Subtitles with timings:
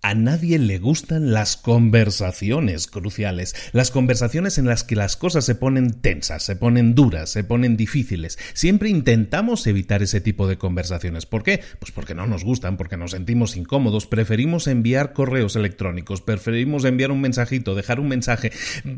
[0.00, 5.56] A nadie le gustan las conversaciones cruciales, las conversaciones en las que las cosas se
[5.56, 8.38] ponen tensas, se ponen duras, se ponen difíciles.
[8.54, 11.26] Siempre intentamos evitar ese tipo de conversaciones.
[11.26, 11.62] ¿Por qué?
[11.80, 17.10] Pues porque no nos gustan, porque nos sentimos incómodos, preferimos enviar correos electrónicos, preferimos enviar
[17.10, 18.52] un mensajito, dejar un mensaje,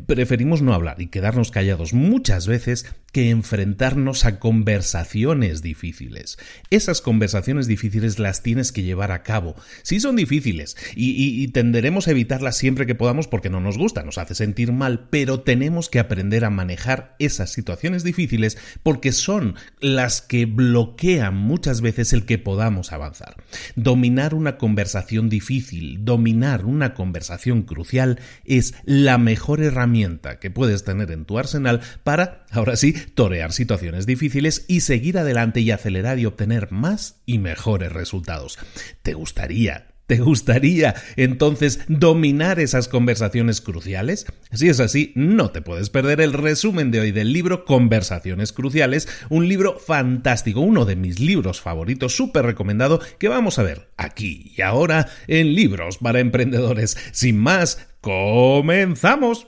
[0.05, 6.37] preferimos no hablar y quedarnos callados muchas veces que enfrentarnos a conversaciones difíciles.
[6.69, 9.55] Esas conversaciones difíciles las tienes que llevar a cabo.
[9.81, 14.17] Si son difíciles, y, tenderemos a evitarla siempre que podamos porque no nos gusta, nos
[14.17, 20.21] hace sentir mal, pero tenemos que aprender a manejar esas situaciones difíciles porque son las
[20.21, 23.35] que bloquean muchas veces el que podamos avanzar.
[23.75, 31.11] Dominar una conversación difícil, dominar una conversación crucial es la mejor herramienta que puedes tener
[31.11, 36.25] en tu arsenal para, ahora sí, torear situaciones difíciles y seguir adelante y acelerar y
[36.25, 38.57] obtener más y mejores resultados.
[39.01, 44.25] ¿Te gustaría ¿Te gustaría entonces dominar esas conversaciones cruciales?
[44.51, 49.07] Si es así, no te puedes perder el resumen de hoy del libro Conversaciones Cruciales,
[49.29, 54.51] un libro fantástico, uno de mis libros favoritos, súper recomendado, que vamos a ver aquí
[54.57, 56.97] y ahora en Libros para Emprendedores.
[57.13, 59.47] Sin más, comenzamos.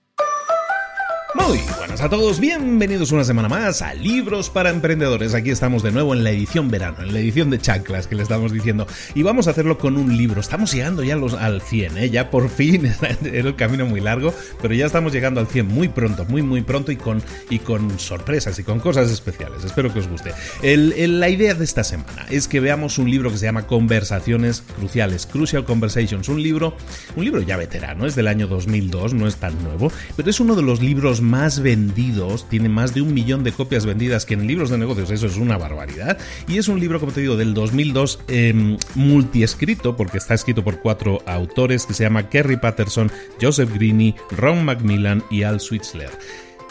[1.51, 5.33] Buenas a todos, bienvenidos una semana más a Libros para Emprendedores.
[5.33, 8.23] Aquí estamos de nuevo en la edición verano, en la edición de chanclas que le
[8.23, 8.87] estamos diciendo.
[9.15, 10.39] Y vamos a hacerlo con un libro.
[10.39, 12.09] Estamos llegando ya los, al 100, ¿eh?
[12.09, 12.85] ya por fin.
[13.25, 16.61] Era el camino muy largo, pero ya estamos llegando al 100 muy pronto, muy, muy
[16.61, 19.65] pronto y con, y con sorpresas y con cosas especiales.
[19.65, 20.31] Espero que os guste.
[20.63, 25.25] la idea de esta semana es que veamos un libro que se llama Conversaciones Cruciales,
[25.25, 26.29] Crucial Conversations.
[26.29, 26.77] Un libro,
[27.17, 30.55] un libro ya veterano, es del año 2002, no es tan nuevo, pero es uno
[30.55, 34.47] de los libros más vendidos, tiene más de un millón de copias vendidas que en
[34.47, 36.17] libros de negocios, eso es una barbaridad.
[36.47, 40.79] Y es un libro, como te digo, del 2002, eh, multiescrito, porque está escrito por
[40.79, 46.11] cuatro autores que se llama Kerry Patterson, Joseph Greene, Ron Macmillan y Al Switzler.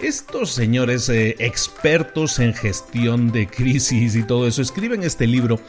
[0.02, 5.60] Estos señores eh, expertos en gestión de crisis y todo eso escriben este libro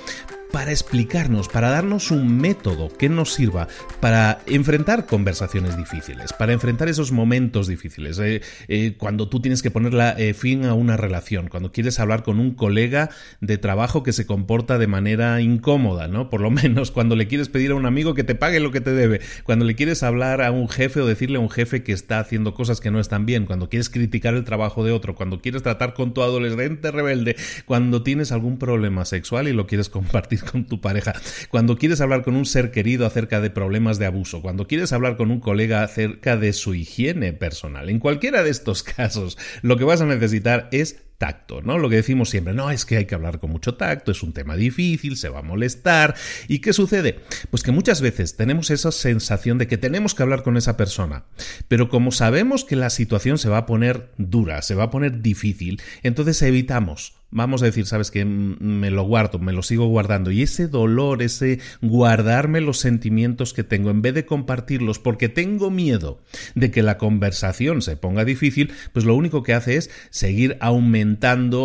[0.51, 3.67] para explicarnos, para darnos un método que nos sirva
[3.99, 8.19] para enfrentar conversaciones difíciles, para enfrentar esos momentos difíciles.
[8.19, 12.23] Eh, eh, cuando tú tienes que poner eh, fin a una relación, cuando quieres hablar
[12.23, 13.09] con un colega
[13.39, 16.29] de trabajo que se comporta de manera incómoda, ¿no?
[16.29, 18.81] Por lo menos cuando le quieres pedir a un amigo que te pague lo que
[18.81, 21.93] te debe, cuando le quieres hablar a un jefe o decirle a un jefe que
[21.93, 25.41] está haciendo cosas que no están bien, cuando quieres criticar el trabajo de otro, cuando
[25.41, 27.35] quieres tratar con tu adolescente rebelde,
[27.65, 31.13] cuando tienes algún problema sexual y lo quieres compartir con tu pareja,
[31.49, 35.17] cuando quieres hablar con un ser querido acerca de problemas de abuso, cuando quieres hablar
[35.17, 37.89] con un colega acerca de su higiene personal.
[37.89, 41.77] En cualquiera de estos casos, lo que vas a necesitar es tacto, ¿no?
[41.77, 44.33] Lo que decimos siempre, no, es que hay que hablar con mucho tacto, es un
[44.33, 46.15] tema difícil, se va a molestar.
[46.47, 47.19] ¿Y qué sucede?
[47.51, 51.25] Pues que muchas veces tenemos esa sensación de que tenemos que hablar con esa persona,
[51.67, 55.21] pero como sabemos que la situación se va a poner dura, se va a poner
[55.21, 60.31] difícil, entonces evitamos vamos a decir, sabes que me lo guardo, me lo sigo guardando.
[60.31, 65.71] Y ese dolor, ese guardarme los sentimientos que tengo, en vez de compartirlos porque tengo
[65.71, 66.21] miedo
[66.55, 71.10] de que la conversación se ponga difícil, pues lo único que hace es seguir aumentando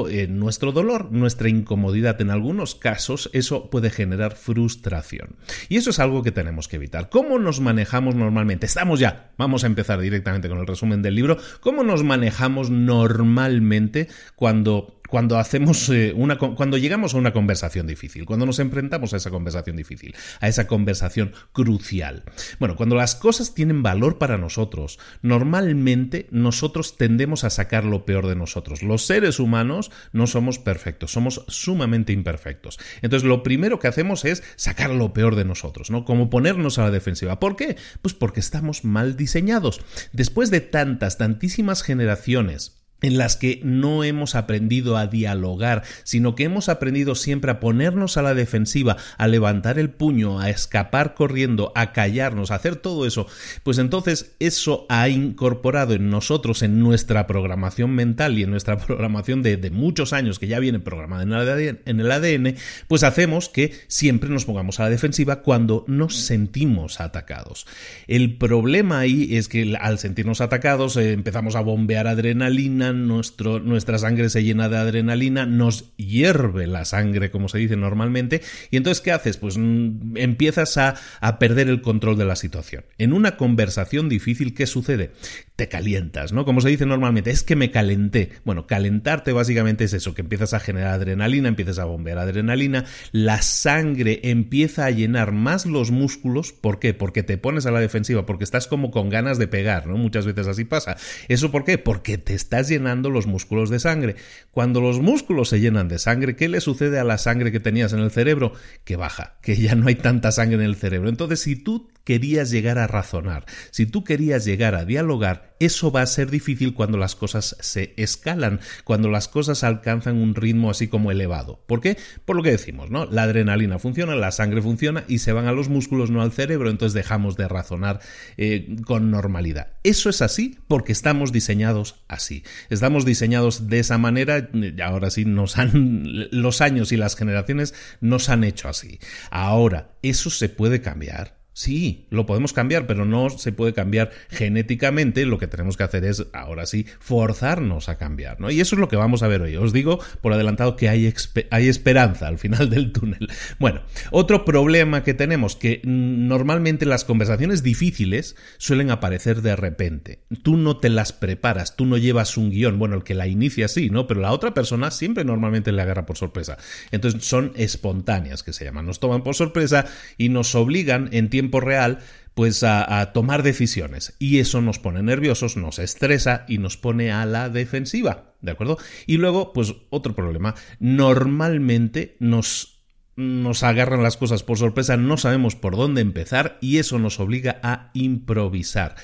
[0.08, 2.20] eh, nuestro dolor, nuestra incomodidad.
[2.20, 5.36] En algunos casos eso puede generar frustración.
[5.68, 7.08] Y eso es algo que tenemos que evitar.
[7.08, 8.66] ¿Cómo nos manejamos normalmente?
[8.66, 11.38] Estamos ya, vamos a empezar directamente con el resumen del libro.
[11.60, 18.26] ¿Cómo nos manejamos normalmente cuando cuando hacemos eh, una cuando llegamos a una conversación difícil,
[18.26, 22.24] cuando nos enfrentamos a esa conversación difícil, a esa conversación crucial.
[22.58, 28.26] Bueno, cuando las cosas tienen valor para nosotros, normalmente nosotros tendemos a sacar lo peor
[28.26, 28.82] de nosotros.
[28.82, 32.78] Los seres humanos no somos perfectos, somos sumamente imperfectos.
[33.02, 36.04] Entonces, lo primero que hacemos es sacar lo peor de nosotros, ¿no?
[36.04, 37.40] Como ponernos a la defensiva.
[37.40, 37.76] ¿Por qué?
[38.02, 39.80] Pues porque estamos mal diseñados.
[40.12, 46.44] Después de tantas, tantísimas generaciones en las que no hemos aprendido a dialogar, sino que
[46.44, 51.72] hemos aprendido siempre a ponernos a la defensiva, a levantar el puño, a escapar corriendo,
[51.74, 53.26] a callarnos, a hacer todo eso,
[53.62, 59.42] pues entonces eso ha incorporado en nosotros, en nuestra programación mental y en nuestra programación
[59.42, 62.54] de, muchos años que ya viene programada en el ADN,
[62.86, 67.66] pues hacemos que siempre nos pongamos a la defensiva cuando nos sentimos atacados.
[68.06, 73.98] El problema ahí es que al sentirnos atacados eh, empezamos a bombear adrenalina, nuestro, nuestra
[73.98, 79.00] sangre se llena de adrenalina, nos hierve la sangre, como se dice normalmente, y entonces,
[79.00, 79.36] ¿qué haces?
[79.36, 82.84] Pues mm, empiezas a, a perder el control de la situación.
[82.98, 85.12] En una conversación difícil, ¿qué sucede?
[85.56, 86.44] Te calientas, ¿no?
[86.44, 88.30] Como se dice normalmente, es que me calenté.
[88.44, 93.40] Bueno, calentarte básicamente es eso, que empiezas a generar adrenalina, empiezas a bombear adrenalina, la
[93.40, 96.92] sangre empieza a llenar más los músculos, ¿por qué?
[96.92, 99.96] Porque te pones a la defensiva, porque estás como con ganas de pegar, ¿no?
[99.96, 100.96] Muchas veces así pasa.
[101.28, 101.78] ¿Eso por qué?
[101.78, 104.16] Porque te estás llenando los músculos de sangre.
[104.50, 107.94] Cuando los músculos se llenan de sangre, ¿qué le sucede a la sangre que tenías
[107.94, 108.52] en el cerebro?
[108.84, 111.08] Que baja, que ya no hay tanta sangre en el cerebro.
[111.08, 116.02] Entonces, si tú querías llegar a razonar, si tú querías llegar a dialogar, eso va
[116.02, 120.88] a ser difícil cuando las cosas se escalan, cuando las cosas alcanzan un ritmo así
[120.88, 121.60] como elevado.
[121.66, 121.96] ¿Por qué?
[122.24, 123.06] Por lo que decimos, ¿no?
[123.06, 126.70] La adrenalina funciona, la sangre funciona y se van a los músculos, no al cerebro,
[126.70, 128.00] entonces dejamos de razonar
[128.36, 129.72] eh, con normalidad.
[129.82, 132.44] Eso es así porque estamos diseñados así.
[132.70, 134.50] Estamos diseñados de esa manera,
[134.84, 138.98] ahora sí nos han los años y las generaciones nos han hecho así.
[139.30, 141.45] Ahora, eso se puede cambiar.
[141.56, 145.24] Sí, lo podemos cambiar, pero no se puede cambiar genéticamente.
[145.24, 148.50] Lo que tenemos que hacer es, ahora sí, forzarnos a cambiar, ¿no?
[148.50, 149.56] Y eso es lo que vamos a ver hoy.
[149.56, 151.10] Os digo por adelantado que hay,
[151.50, 153.30] hay esperanza al final del túnel.
[153.58, 153.80] Bueno,
[154.10, 160.18] otro problema que tenemos, que normalmente las conversaciones difíciles suelen aparecer de repente.
[160.42, 162.78] Tú no te las preparas, tú no llevas un guion.
[162.78, 164.06] Bueno, el que la inicia sí, ¿no?
[164.06, 166.58] Pero la otra persona siempre normalmente le agarra por sorpresa.
[166.90, 168.84] Entonces son espontáneas, que se llaman.
[168.84, 169.86] Nos toman por sorpresa
[170.18, 171.98] y nos obligan en tiempo real
[172.36, 177.24] pues a, tomar decisiones y eso nos pone nerviosos, nos estresa y nos pone a
[177.24, 178.76] la defensiva, ¿de acuerdo?
[179.06, 182.84] Y luego, pues otro problema, normalmente nos,
[183.16, 187.58] nos agarran las cosas por sorpresa, no sabemos por dónde empezar y eso nos obliga
[187.62, 188.96] a improvisar.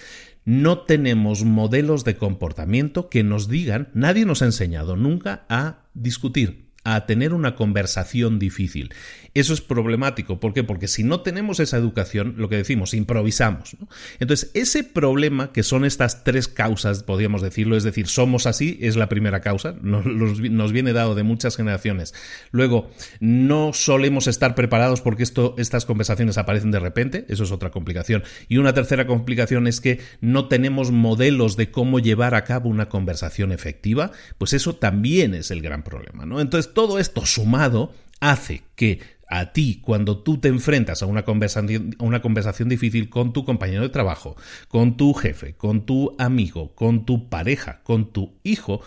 [0.45, 6.73] No tenemos modelos de comportamiento que nos digan, nadie nos ha enseñado nunca a discutir,
[6.85, 8.93] a tener una conversación difícil.
[9.35, 10.41] Eso es problemático.
[10.41, 10.63] ¿Por qué?
[10.63, 13.77] Porque si no tenemos esa educación, lo que decimos, improvisamos.
[14.21, 18.97] Entonces, ese problema, que son estas tres causas, podríamos decirlo, es decir, somos así, es
[18.97, 22.15] la primera causa, nos, nos viene dado de muchas generaciones.
[22.51, 22.91] Luego,
[23.21, 28.23] no solemos estar preparados porque esto, estas conversaciones aparecen de repente, eso es otra complicación.
[28.49, 32.89] Y una tercera complicación es que no tenemos modelos de cómo llevar a cabo una
[32.89, 36.27] conversación efectiva, pues eso también es el gran problema.
[36.27, 36.41] ¿no?
[36.41, 39.01] Entonces, todo esto sumado hace que
[39.33, 43.47] a ti cuando tú te enfrentas a una conversación, a una conversación difícil con tu
[43.47, 44.37] compañero de trabajo,
[44.69, 48.83] con tu jefe, con tu amigo, con tu pareja, con tu hijo,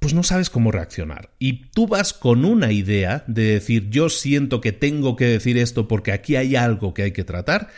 [0.00, 1.30] pues no sabes cómo reaccionar.
[1.38, 5.88] Y tú vas con una idea de decir yo siento que tengo que decir esto
[5.88, 7.68] porque aquí hay algo que hay que tratar,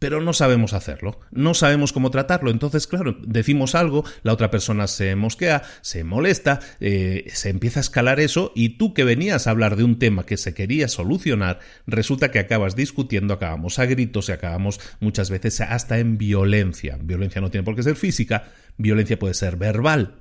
[0.00, 2.50] pero no sabemos hacerlo, no sabemos cómo tratarlo.
[2.50, 7.82] Entonces, claro, decimos algo, la otra persona se mosquea, se molesta, eh, se empieza a
[7.82, 11.60] escalar eso y tú que venías a hablar de un tema que se quería solucionar,
[11.86, 16.98] resulta que acabas discutiendo, acabamos a gritos y acabamos muchas veces hasta en violencia.
[17.00, 18.44] Violencia no tiene por qué ser física,
[18.78, 20.14] violencia puede ser verbal,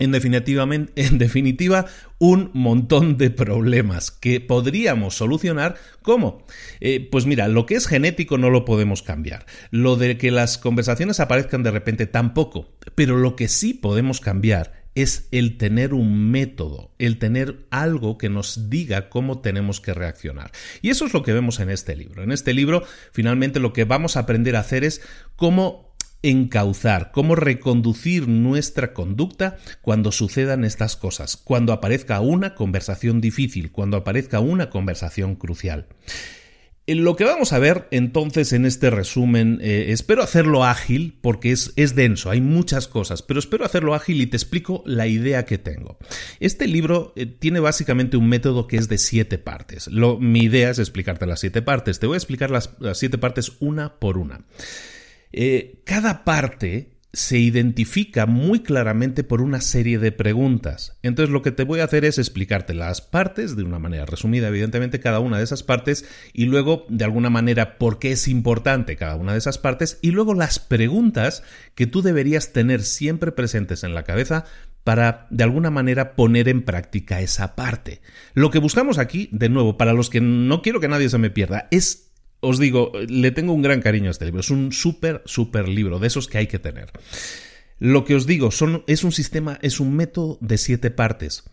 [0.96, 1.86] en definitiva,
[2.18, 5.76] un montón de problemas que podríamos solucionar.
[6.02, 6.44] ¿Cómo?
[6.80, 9.46] Eh, pues mira, lo que es genético no lo podemos cambiar.
[9.70, 12.68] Lo de que las conversaciones aparezcan de repente tampoco.
[12.94, 18.28] Pero lo que sí podemos cambiar es el tener un método, el tener algo que
[18.28, 20.50] nos diga cómo tenemos que reaccionar.
[20.82, 22.22] Y eso es lo que vemos en este libro.
[22.22, 25.02] En este libro, finalmente, lo que vamos a aprender a hacer es
[25.36, 25.89] cómo
[26.22, 33.96] encauzar, cómo reconducir nuestra conducta cuando sucedan estas cosas, cuando aparezca una conversación difícil, cuando
[33.96, 35.86] aparezca una conversación crucial.
[36.86, 41.72] Lo que vamos a ver entonces en este resumen, eh, espero hacerlo ágil porque es,
[41.76, 45.56] es, denso, hay muchas cosas, pero espero hacerlo ágil y te explico la idea que
[45.56, 45.98] tengo.
[46.40, 49.86] Este libro eh, tiene básicamente un método que es de siete partes.
[49.86, 52.00] Lo, mi idea es explicarte las siete partes.
[52.00, 54.40] Te voy a explicar las, las siete partes una por una.
[55.32, 60.96] Eh, cada parte se identifica muy claramente por una serie de preguntas.
[61.02, 64.48] Entonces lo que te voy a hacer es explicarte las partes de una manera resumida,
[64.48, 68.96] evidentemente cada una de esas partes, y luego de alguna manera por qué es importante
[68.96, 71.42] cada una de esas partes, y luego las preguntas
[71.74, 74.44] que tú deberías tener siempre presentes en la cabeza
[74.84, 78.00] para de alguna manera poner en práctica esa parte.
[78.34, 81.30] Lo que buscamos aquí, de nuevo, para los que no quiero que nadie se me
[81.30, 82.09] pierda, es
[82.40, 84.40] os digo, le tengo un gran cariño a este libro.
[84.40, 86.90] Es un súper, súper libro, de esos que hay que tener.
[87.80, 88.50] Lo que os digo
[88.86, 91.44] es un sistema, es un método de siete partes.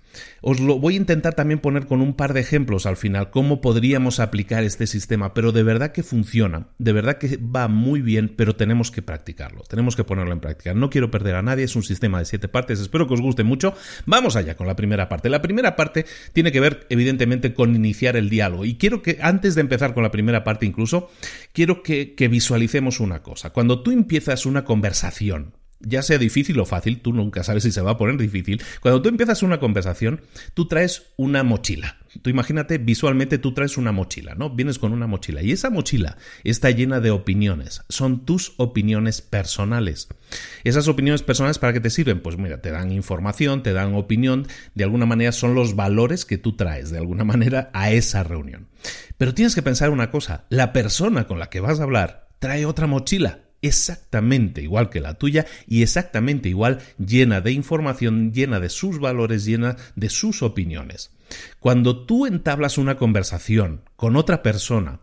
[0.41, 3.61] Os lo voy a intentar también poner con un par de ejemplos al final, cómo
[3.61, 8.33] podríamos aplicar este sistema, pero de verdad que funciona, de verdad que va muy bien,
[8.35, 10.73] pero tenemos que practicarlo, tenemos que ponerlo en práctica.
[10.73, 13.43] No quiero perder a nadie, es un sistema de siete partes, espero que os guste
[13.43, 13.73] mucho.
[14.05, 15.29] Vamos allá con la primera parte.
[15.29, 19.55] La primera parte tiene que ver evidentemente con iniciar el diálogo y quiero que antes
[19.55, 21.09] de empezar con la primera parte incluso,
[21.53, 23.51] quiero que visualicemos una cosa.
[23.51, 27.81] Cuando tú empiezas una conversación, ya sea difícil o fácil, tú nunca sabes si se
[27.81, 28.61] va a poner difícil.
[28.81, 30.21] Cuando tú empiezas una conversación,
[30.53, 31.97] tú traes una mochila.
[32.21, 34.49] Tú imagínate, visualmente tú traes una mochila, ¿no?
[34.49, 37.83] Vienes con una mochila y esa mochila está llena de opiniones.
[37.89, 40.07] Son tus opiniones personales.
[40.63, 42.21] Esas opiniones personales para qué te sirven?
[42.21, 46.37] Pues mira, te dan información, te dan opinión, de alguna manera son los valores que
[46.37, 48.67] tú traes de alguna manera a esa reunión.
[49.17, 52.65] Pero tienes que pensar una cosa, la persona con la que vas a hablar trae
[52.65, 58.69] otra mochila exactamente igual que la tuya y exactamente igual llena de información, llena de
[58.69, 61.11] sus valores, llena de sus opiniones.
[61.59, 65.01] Cuando tú entablas una conversación con otra persona,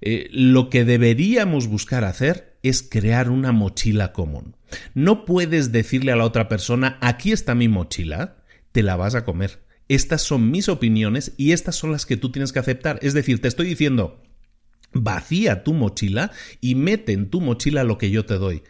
[0.00, 4.56] eh, lo que deberíamos buscar hacer es crear una mochila común.
[4.94, 8.36] No puedes decirle a la otra persona, aquí está mi mochila,
[8.72, 9.60] te la vas a comer.
[9.88, 12.98] Estas son mis opiniones y estas son las que tú tienes que aceptar.
[13.02, 14.22] Es decir, te estoy diciendo,
[14.92, 18.62] vacía tu mochila y mete en tu mochila lo que yo te doy.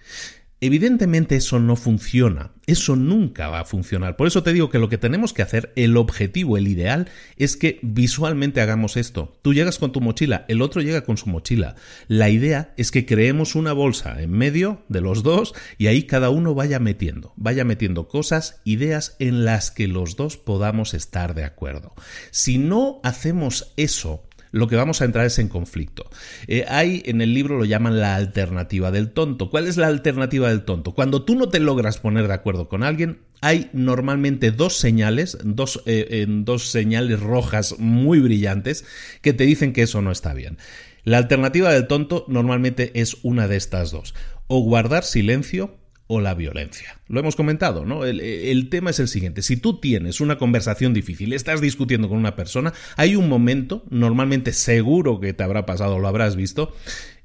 [0.61, 4.17] Evidentemente eso no funciona, eso nunca va a funcionar.
[4.17, 7.57] Por eso te digo que lo que tenemos que hacer, el objetivo, el ideal, es
[7.57, 9.39] que visualmente hagamos esto.
[9.43, 11.77] Tú llegas con tu mochila, el otro llega con su mochila.
[12.09, 16.29] La idea es que creemos una bolsa en medio de los dos y ahí cada
[16.29, 21.45] uno vaya metiendo, vaya metiendo cosas, ideas en las que los dos podamos estar de
[21.45, 21.95] acuerdo.
[22.33, 26.09] Si no hacemos eso, lo que vamos a entrar es en conflicto.
[26.47, 29.51] Eh, hay en el libro lo llaman la alternativa del tonto.
[29.51, 30.95] ¿Cuál es la alternativa del tonto?
[30.95, 35.83] Cuando tú no te logras poner de acuerdo con alguien, hay normalmente dos señales, dos,
[35.87, 38.85] eh, dos señales rojas muy brillantes
[39.23, 40.59] que te dicen que eso no está bien.
[41.05, 44.15] La alternativa del tonto normalmente es una de estas dos.
[44.47, 45.78] O guardar silencio
[46.09, 46.99] o la violencia.
[47.07, 48.05] Lo hemos comentado, ¿no?
[48.05, 49.43] El, tema es el siguiente.
[49.43, 54.53] Si tú tienes una conversación difícil, estás discutiendo con una persona, hay un momento, normalmente
[54.53, 56.75] seguro que te habrá pasado lo habrás visto,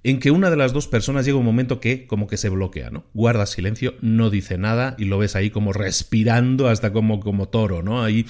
[0.04, 2.90] en que una de las dos personas llega un momento que como que se bloquea,
[2.90, 3.06] ¿no?
[3.14, 7.84] Guarda silencio, no dice nada y lo ves ahí como respirando hasta como, como toro,
[7.84, 8.04] ¿no?
[8.04, 8.26] Ahí,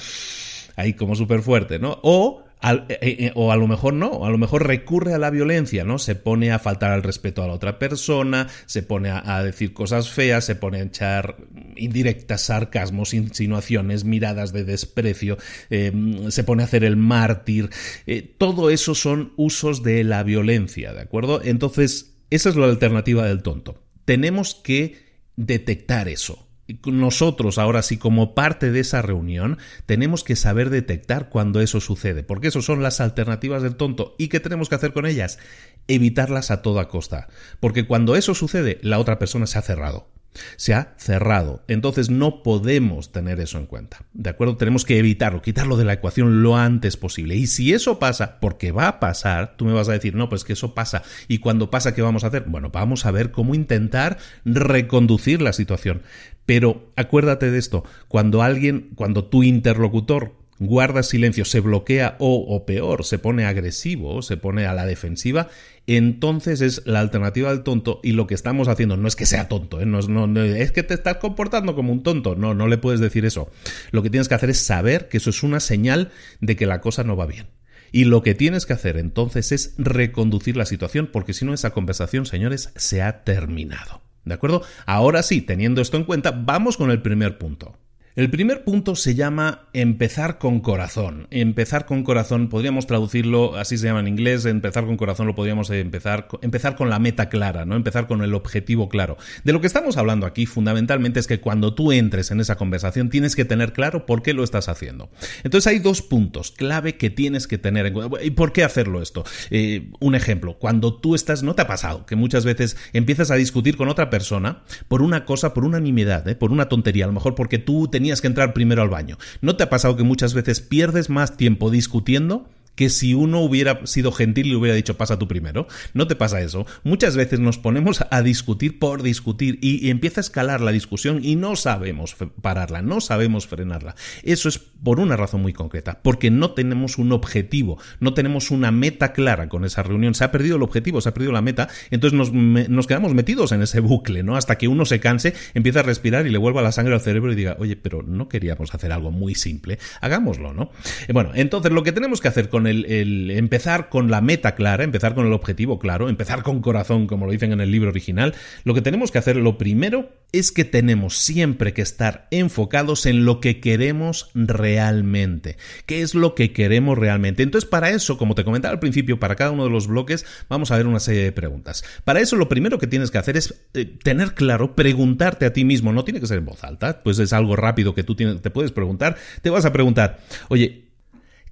[0.75, 2.00] ahí como súper fuerte, ¿no?
[2.03, 5.84] O eh, eh, o a lo mejor no, a lo mejor recurre a la violencia,
[5.84, 6.00] ¿no?
[6.00, 10.10] Se pone a faltar al respeto a la otra persona, se pone a, decir cosas
[10.10, 11.36] feas, se pone a echar
[11.75, 15.38] indirectas, sarcasmos, insinuaciones, miradas de desprecio,
[15.70, 17.70] em, se pone a hacer el mártir.
[18.08, 21.41] Eh, todo eso son usos de la violencia, ¿de acuerdo?
[21.43, 23.84] Entonces, esa es la alternativa del tonto.
[24.05, 25.03] Tenemos que
[25.36, 26.48] detectar eso
[26.86, 32.24] nosotros ahora sí como parte de esa reunión tenemos que saber detectar cuando eso sucede,
[32.24, 34.15] porque eso son las alternativas del tonto.
[34.17, 35.39] Y qué tenemos que hacer con ellas,
[35.88, 37.27] evitarlas a toda costa,
[37.60, 40.08] porque cuando eso sucede la otra persona se ha cerrado
[40.56, 41.63] se ha cerrado.
[41.68, 44.06] Entonces no podemos tener eso en cuenta.
[44.13, 44.58] ¿De acuerdo?
[44.58, 47.36] Tenemos que evitarlo, quitarlo de la ecuación lo antes posible.
[47.36, 50.44] Y si eso pasa, porque va a pasar, tú me vas a decir, no, pues
[50.44, 51.04] que eso pasa.
[51.28, 52.44] ¿Y cuando pasa, qué vamos a hacer?
[52.48, 56.02] Bueno, vamos a ver cómo intentar reconducir la situación.
[56.46, 62.65] Pero acuérdate de esto, cuando alguien, cuando tu interlocutor guarda silencio, se bloquea o, o
[62.65, 65.50] peor, se pone agresivo, se pone a la defensiva,
[65.88, 69.50] entonces es la alternativa del tonto y lo que estamos haciendo no es que sea
[69.50, 69.86] tonto, ¿eh?
[69.86, 73.25] no, no, es que te estás comportando como un tonto, no, no le puedes decir
[73.25, 73.50] eso.
[73.91, 76.81] Lo que tienes que hacer es saber que eso es una señal de que la
[76.81, 77.48] cosa no va bien.
[77.91, 81.72] Y lo que tienes que hacer entonces es reconducir la situación, porque si no esa
[81.72, 84.01] conversación, señores, se ha terminado.
[84.25, 84.63] ¿De acuerdo?
[84.86, 87.77] Ahora sí, teniendo esto en cuenta, vamos con el primer punto.
[88.15, 91.25] El primer punto se llama empezar con corazón.
[91.32, 95.72] Empezar con corazón, podríamos traducirlo, así se llama en inglés, empezar con corazón lo podríamos
[95.72, 97.75] empezar, empezar con la meta clara, ¿no?
[97.75, 99.17] Empezar con el objetivo claro.
[99.43, 103.10] De lo que estamos hablando aquí fundamentalmente es que cuando tú entres en esa conversación
[103.10, 105.10] tienes que tener claro por qué lo estás haciendo.
[105.43, 108.24] Entonces hay dos puntos clave que tienes que tener en cuenta.
[108.24, 109.24] ¿Y por qué hacerlo esto?
[109.50, 113.36] Eh, un ejemplo, cuando tú estás, no te ha pasado que muchas veces empiezas a
[113.36, 116.36] discutir con otra persona por una cosa, por una nimiedad, ¿eh?
[116.36, 119.17] por una tontería, a lo mejor porque tú te tenías que entrar primero al baño.
[119.39, 123.86] ¿No te ha pasado que muchas veces pierdes más tiempo discutiendo que si uno hubiera
[123.86, 125.68] sido gentil y le hubiera dicho pasa tú primero.
[125.94, 126.65] No te pasa eso.
[126.84, 131.36] Muchas veces nos ponemos a discutir por discutir y, empieza a escalar la discusión y
[131.36, 133.96] no sabemos pararla, no sabemos frenarla.
[134.24, 138.72] Eso es por una razón muy concreta, porque no tenemos un objetivo, no tenemos una
[138.72, 140.15] meta clara con esa reunión.
[140.15, 143.51] Se ha perdido el objetivo, se ha perdido la meta, entonces nos, nos quedamos metidos
[143.51, 144.36] en ese bucle, ¿no?
[144.36, 147.32] Hasta que uno se canse, empieza a respirar y le vuelva la sangre al cerebro
[147.32, 150.72] y diga, oye, pero no queríamos hacer algo muy simple, hagámoslo, ¿no?
[151.08, 154.84] Eh, bueno, entonces lo que tenemos que hacer con el, empezar con la meta clara,
[154.84, 158.34] empezar con el objetivo claro, empezar con corazón, como lo dicen en el libro original,
[158.63, 163.24] lo que tenemos que hacer, lo primero, es que tenemos siempre que estar enfocados en
[163.24, 165.58] lo que queremos realmente.
[165.86, 167.43] ¿Qué es lo que queremos realmente?
[167.43, 170.72] Entonces, para eso, como te comentaba al principio, para cada uno de los bloques, vamos
[170.72, 171.84] a ver una serie de preguntas.
[172.03, 175.65] Para eso, lo primero que tienes que hacer es eh, tener claro, preguntarte a ti
[175.65, 178.50] mismo, no tiene que ser en voz alta, pues es algo rápido que tú te
[178.50, 180.92] puedes preguntar, te vas a preguntar, oye,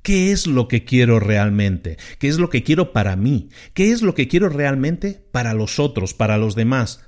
[0.02, 1.98] ¿Qué es lo que quiero realmente?
[2.18, 3.50] ¿Qué es lo que quiero para mí?
[3.74, 7.02] ¿Qué es lo que quiero realmente para los otros, para los demás?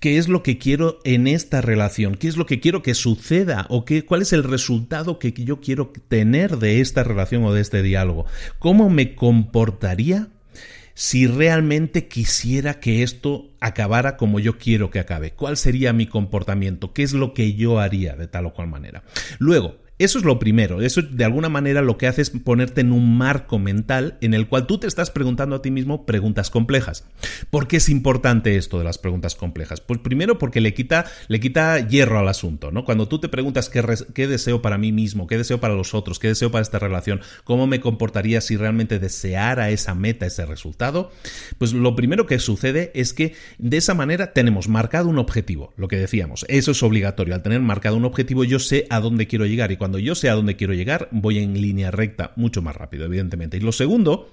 [0.00, 2.16] ¿Qué es lo que quiero en esta relación?
[2.16, 3.66] ¿Qué es lo que quiero que suceda?
[3.68, 7.60] ¿O qué, cuál es el resultado que yo quiero tener de esta relación o de
[7.60, 8.26] este diálogo?
[8.58, 10.28] ¿Cómo me comportaría
[10.94, 15.32] si realmente quisiera que esto acabara como yo quiero que acabe?
[15.32, 16.92] ¿Cuál sería mi comportamiento?
[16.92, 19.04] ¿Qué es lo que yo haría de tal o cual manera?
[19.38, 20.80] Luego, eso es lo primero.
[20.80, 24.48] Eso de alguna manera lo que hace es ponerte en un marco mental en el
[24.48, 27.06] cual tú te estás preguntando a ti mismo preguntas complejas.
[27.50, 29.80] ¿Por qué es importante esto de las preguntas complejas?
[29.80, 32.84] Pues primero porque le quita, le quita hierro al asunto, ¿no?
[32.84, 33.84] Cuando tú te preguntas qué,
[34.14, 37.20] qué deseo para mí mismo, qué deseo para los otros, qué deseo para esta relación,
[37.44, 41.12] cómo me comportaría si realmente deseara esa meta, ese resultado,
[41.58, 45.86] pues lo primero que sucede es que de esa manera tenemos marcado un objetivo, lo
[45.86, 46.44] que decíamos.
[46.48, 47.34] Eso es obligatorio.
[47.34, 50.30] Al tener marcado un objetivo yo sé a dónde quiero llegar y cuando yo sé
[50.30, 53.58] a dónde quiero llegar, voy en línea recta mucho más rápido, evidentemente.
[53.58, 54.32] Y lo segundo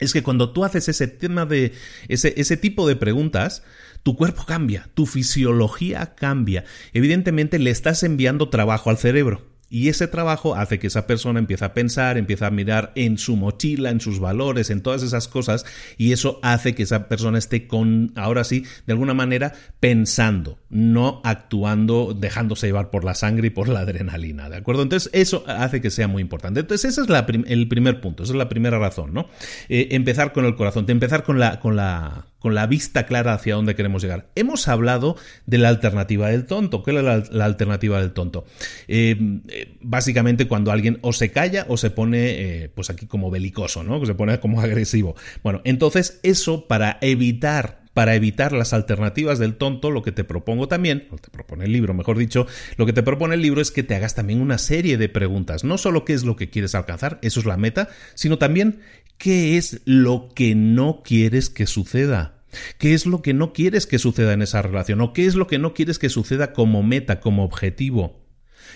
[0.00, 1.72] es que cuando tú haces ese tema de
[2.08, 3.64] ese, ese tipo de preguntas,
[4.02, 6.64] tu cuerpo cambia, tu fisiología cambia.
[6.94, 9.51] Evidentemente le estás enviando trabajo al cerebro.
[9.72, 13.36] Y ese trabajo hace que esa persona empiece a pensar, empiece a mirar en su
[13.36, 15.64] mochila, en sus valores, en todas esas cosas,
[15.96, 21.22] y eso hace que esa persona esté con, ahora sí, de alguna manera, pensando, no
[21.24, 24.82] actuando, dejándose llevar por la sangre y por la adrenalina, ¿de acuerdo?
[24.82, 26.60] Entonces, eso hace que sea muy importante.
[26.60, 29.30] Entonces, ese es el primer punto, esa es la primera razón, ¿no?
[29.70, 33.54] Eh, empezar con el corazón, empezar con la, con la, con la vista clara hacia
[33.54, 34.26] dónde queremos llegar.
[34.34, 36.82] Hemos hablado de la alternativa del tonto.
[36.82, 38.44] ¿Qué es la, alternativa del tonto?
[38.88, 39.16] Eh,
[39.48, 43.84] eh, básicamente cuando alguien o se calla o se pone, eh, pues aquí como belicoso,
[43.84, 44.00] ¿no?
[44.00, 45.14] Que se pone como agresivo.
[45.44, 50.68] Bueno, entonces eso para evitar para evitar las alternativas del tonto, lo que te propongo
[50.68, 53.70] también, o te propone el libro, mejor dicho, lo que te propone el libro es
[53.70, 56.74] que te hagas también una serie de preguntas, no solo qué es lo que quieres
[56.74, 58.80] alcanzar, eso es la meta, sino también
[59.18, 62.42] qué es lo que no quieres que suceda.
[62.78, 65.00] ¿Qué es lo que no quieres que suceda en esa relación?
[65.00, 68.20] ¿O qué es lo que no quieres que suceda como meta, como objetivo?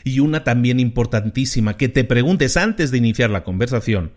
[0.05, 4.15] Y una también importantísima, que te preguntes antes de iniciar la conversación,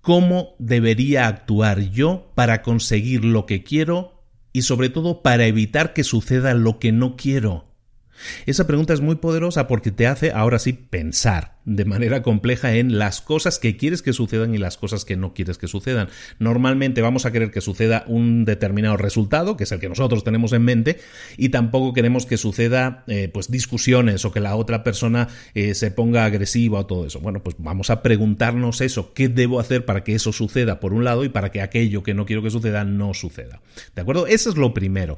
[0.00, 6.04] ¿cómo debería actuar yo para conseguir lo que quiero y sobre todo para evitar que
[6.04, 7.71] suceda lo que no quiero?
[8.46, 12.98] Esa pregunta es muy poderosa porque te hace ahora sí pensar de manera compleja en
[12.98, 16.08] las cosas que quieres que sucedan y las cosas que no quieres que sucedan.
[16.38, 20.52] Normalmente vamos a querer que suceda un determinado resultado, que es el que nosotros tenemos
[20.52, 20.98] en mente,
[21.36, 25.90] y tampoco queremos que suceda eh, pues discusiones o que la otra persona eh, se
[25.90, 27.20] ponga agresiva o todo eso.
[27.20, 31.04] Bueno, pues vamos a preguntarnos eso, ¿qué debo hacer para que eso suceda por un
[31.04, 33.60] lado y para que aquello que no quiero que suceda no suceda?
[33.94, 34.26] ¿De acuerdo?
[34.26, 35.16] Eso es lo primero.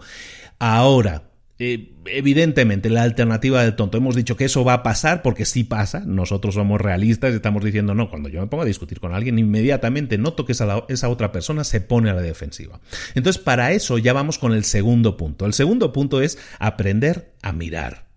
[0.59, 3.97] Ahora, eh, evidentemente, la alternativa del tonto.
[3.97, 6.01] Hemos dicho que eso va a pasar porque sí pasa.
[6.01, 9.39] Nosotros somos realistas y estamos diciendo, no, cuando yo me pongo a discutir con alguien,
[9.39, 12.81] inmediatamente noto que esa, esa otra persona se pone a la defensiva.
[13.15, 15.47] Entonces, para eso ya vamos con el segundo punto.
[15.47, 18.14] El segundo punto es aprender a mirar.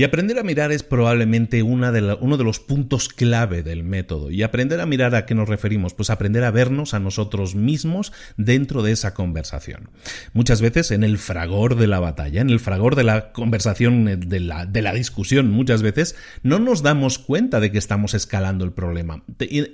[0.00, 4.30] Y aprender a mirar es probablemente una de uno de los puntos clave del método.
[4.30, 8.10] Y aprender a mirar a qué nos referimos, pues aprender a vernos a nosotros mismos
[8.38, 9.90] dentro de esa conversación.
[10.32, 14.40] Muchas veces en el fragor de la batalla, en el fragor de la conversación, de
[14.40, 18.72] la, de la discusión, muchas veces no nos damos cuenta de que estamos escalando el
[18.72, 19.22] problema.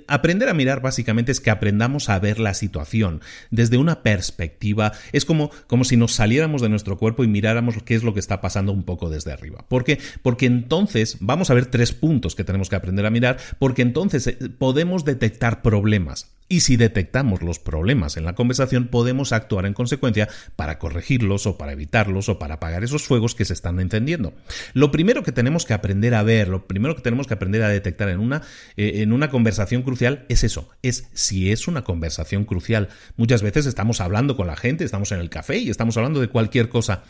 [0.09, 4.91] aprender a mirar básicamente es que aprendamos a ver la situación desde una perspectiva.
[5.13, 8.19] Es como, como si nos saliéramos de nuestro cuerpo y miráramos qué es lo que
[8.19, 9.63] está pasando un poco desde arriba.
[9.69, 9.99] ¿Por qué?
[10.21, 14.27] Porque entonces vamos a ver tres puntos que tenemos que aprender a mirar, porque entonces
[14.27, 16.31] eh, podemos detectar problemas.
[16.49, 21.57] Y si detectamos los problemas en la conversación, podemos actuar en consecuencia para corregirlos o
[21.57, 24.33] para evitarlos o para apagar esos fuegos que se están encendiendo.
[24.73, 27.69] Lo primero que tenemos que aprender a ver, lo primero que tenemos que aprender a
[27.69, 28.43] detectar en una,
[28.77, 32.87] eh, en una conversación crucial es eso, es si es una conversación crucial.
[33.17, 36.29] Muchas veces estamos hablando con la gente, estamos en el café y estamos hablando de
[36.29, 37.03] cualquier cosa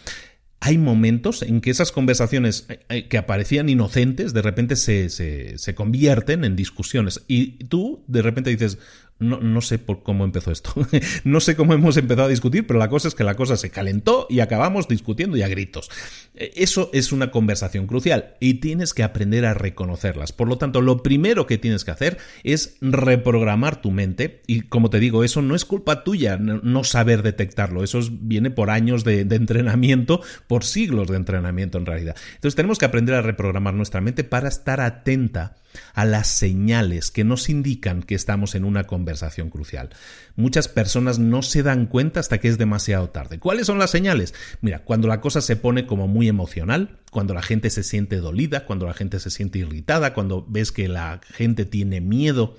[0.59, 5.57] hay momentos en que esas conversaciones eh, eh, que aparecían inocentes de repente se, se,
[5.57, 7.23] se, convierten en discusiones.
[7.27, 8.79] Y tú de repente dices,
[9.19, 10.73] no, no sé por cómo empezó esto.
[11.23, 13.71] no sé cómo hemos empezado a discutir, pero la cosa es que la cosa se
[13.71, 15.89] calentó y acabamos discutiendo y a gritos.
[16.35, 20.33] E, eso es una conversación crucial y tienes que aprender a reconocerlas.
[20.33, 24.89] Por lo tanto, lo primero que tienes que hacer es reprogramar tu mente y como
[24.89, 27.83] te digo, eso no es culpa tuya no saber detectarlo.
[27.83, 32.15] Eso viene por años de, de entrenamiento, por siglos de entrenamiento en realidad.
[32.35, 35.57] Entonces tenemos que aprender a reprogramar nuestra mente para estar atenta
[35.93, 39.06] a las señales que nos indican que estamos en una conversación
[39.49, 39.89] crucial.
[40.35, 43.39] Muchas personas no se dan cuenta hasta que es demasiado tarde.
[43.39, 44.33] ¿Cuáles son las señales?
[44.61, 48.65] Mira, cuando la cosa se pone como muy emocional, cuando la gente se siente dolida,
[48.65, 52.57] cuando la gente se siente irritada, cuando ves que la gente tiene miedo,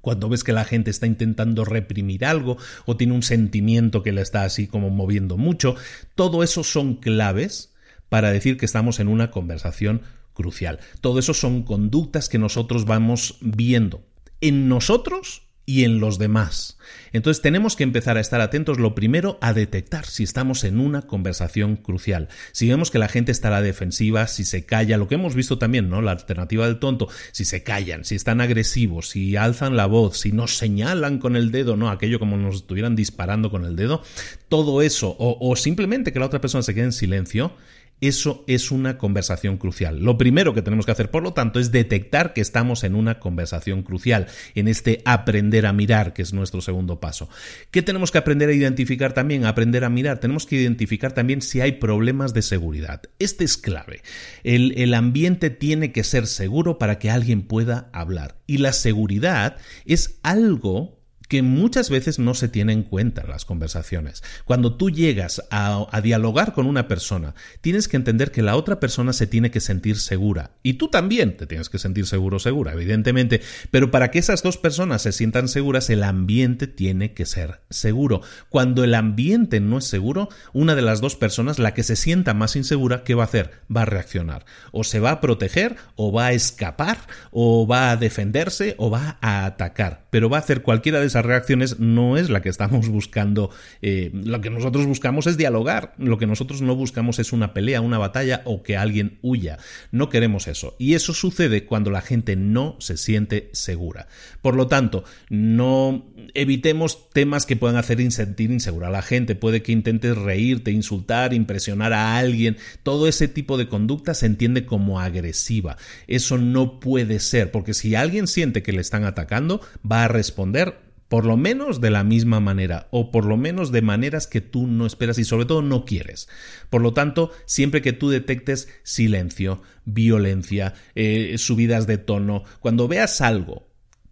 [0.00, 4.22] cuando ves que la gente está intentando reprimir algo o tiene un sentimiento que le
[4.22, 5.74] está así como moviendo mucho,
[6.14, 7.74] todo eso son claves
[8.08, 10.02] para decir que estamos en una conversación
[10.32, 10.78] crucial.
[11.00, 14.04] Todo eso son conductas que nosotros vamos viendo
[14.40, 16.78] en nosotros y en los demás.
[17.12, 21.02] Entonces tenemos que empezar a estar atentos, lo primero, a detectar si estamos en una
[21.02, 22.28] conversación crucial.
[22.52, 25.34] Si vemos que la gente está a la defensiva, si se calla, lo que hemos
[25.34, 26.00] visto también, ¿no?
[26.02, 30.32] La alternativa del tonto, si se callan, si están agresivos, si alzan la voz, si
[30.32, 31.90] nos señalan con el dedo, ¿no?
[31.90, 34.02] Aquello como nos estuvieran disparando con el dedo,
[34.48, 37.52] todo eso, o, o simplemente que la otra persona se quede en silencio,
[38.00, 40.00] eso es una conversación crucial.
[40.00, 43.18] Lo primero que tenemos que hacer, por lo tanto, es detectar que estamos en una
[43.18, 47.28] conversación crucial, en este aprender a mirar, que es nuestro segundo paso.
[47.70, 49.44] ¿Qué tenemos que aprender a identificar también?
[49.44, 50.18] aprender a mirar.
[50.18, 53.02] Tenemos que identificar también si hay problemas de seguridad.
[53.18, 54.02] Este es clave.
[54.44, 58.36] El, el ambiente tiene que ser seguro para que alguien pueda hablar.
[58.46, 60.96] Y la seguridad es algo
[61.28, 64.22] que muchas veces no se tiene en cuenta en las conversaciones.
[64.44, 69.12] Cuando tú llegas a, dialogar con una persona, tienes que entender que la otra persona
[69.12, 70.52] se tiene que sentir segura.
[70.62, 73.40] Y tú también te tienes que sentir seguro segura, evidentemente.
[73.70, 78.20] Pero para que esas dos personas se sientan seguras, el ambiente tiene que ser seguro.
[78.48, 82.34] Cuando el ambiente no es seguro, una de las dos personas, la que se sienta
[82.34, 83.52] más insegura, ¿qué va a hacer?
[83.74, 84.44] Va a reaccionar.
[84.70, 86.98] O se va a proteger, o va a escapar,
[87.30, 90.06] o va a defenderse, o va a atacar.
[90.10, 93.50] Pero va a hacer cualquiera de esas reacciones no es la que estamos buscando.
[93.82, 95.94] Eh, lo que nosotros buscamos es dialogar.
[95.98, 99.58] Lo que nosotros no buscamos es una pelea, una batalla o que alguien huya.
[99.90, 100.76] No queremos eso.
[100.78, 104.06] Y eso sucede cuando la gente no se siente segura.
[104.42, 109.34] Por lo tanto, no evitemos temas que puedan hacer sentir insegura a la gente.
[109.34, 112.56] Puede que intentes reírte, insultar, impresionar a alguien.
[112.82, 115.76] Todo ese tipo de conducta se entiende como agresiva.
[116.06, 120.85] Eso no puede ser, porque si alguien siente que le están atacando, va a responder
[121.08, 124.66] por lo menos de la misma manera o por lo menos de maneras que tú
[124.66, 126.28] no esperas y sobre todo no quieres.
[126.70, 133.20] Por lo tanto, siempre que tú detectes silencio, violencia, eh, subidas de tono, cuando veas
[133.20, 133.66] algo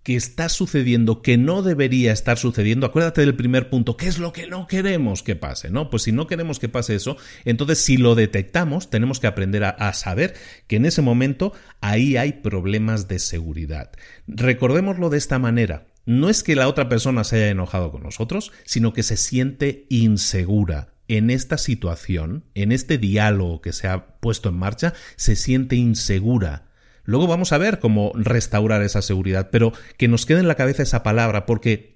[0.05, 4.35] que está sucediendo que no debería estar sucediendo, acuérdate del primer punto, ¿qué es lo
[4.35, 5.71] que no queremos que pase?
[5.71, 5.89] ¿No?
[5.89, 9.71] Pues si no queremos que pase eso, entonces si lo detectamos, tenemos que aprender a,
[9.71, 10.35] a saber
[10.67, 13.93] que en ese momento ahí hay problemas de seguridad.
[14.27, 18.53] Recordémoslo de esta manera no es que la otra persona se haya enojado con nosotros,
[18.65, 20.95] sino que se siente insegura.
[21.07, 26.69] En esta situación, en este diálogo que se ha puesto en marcha, se siente insegura.
[27.05, 30.83] Luego vamos a ver cómo restaurar esa seguridad, pero que nos quede en la cabeza
[30.83, 31.94] esa palabra, porque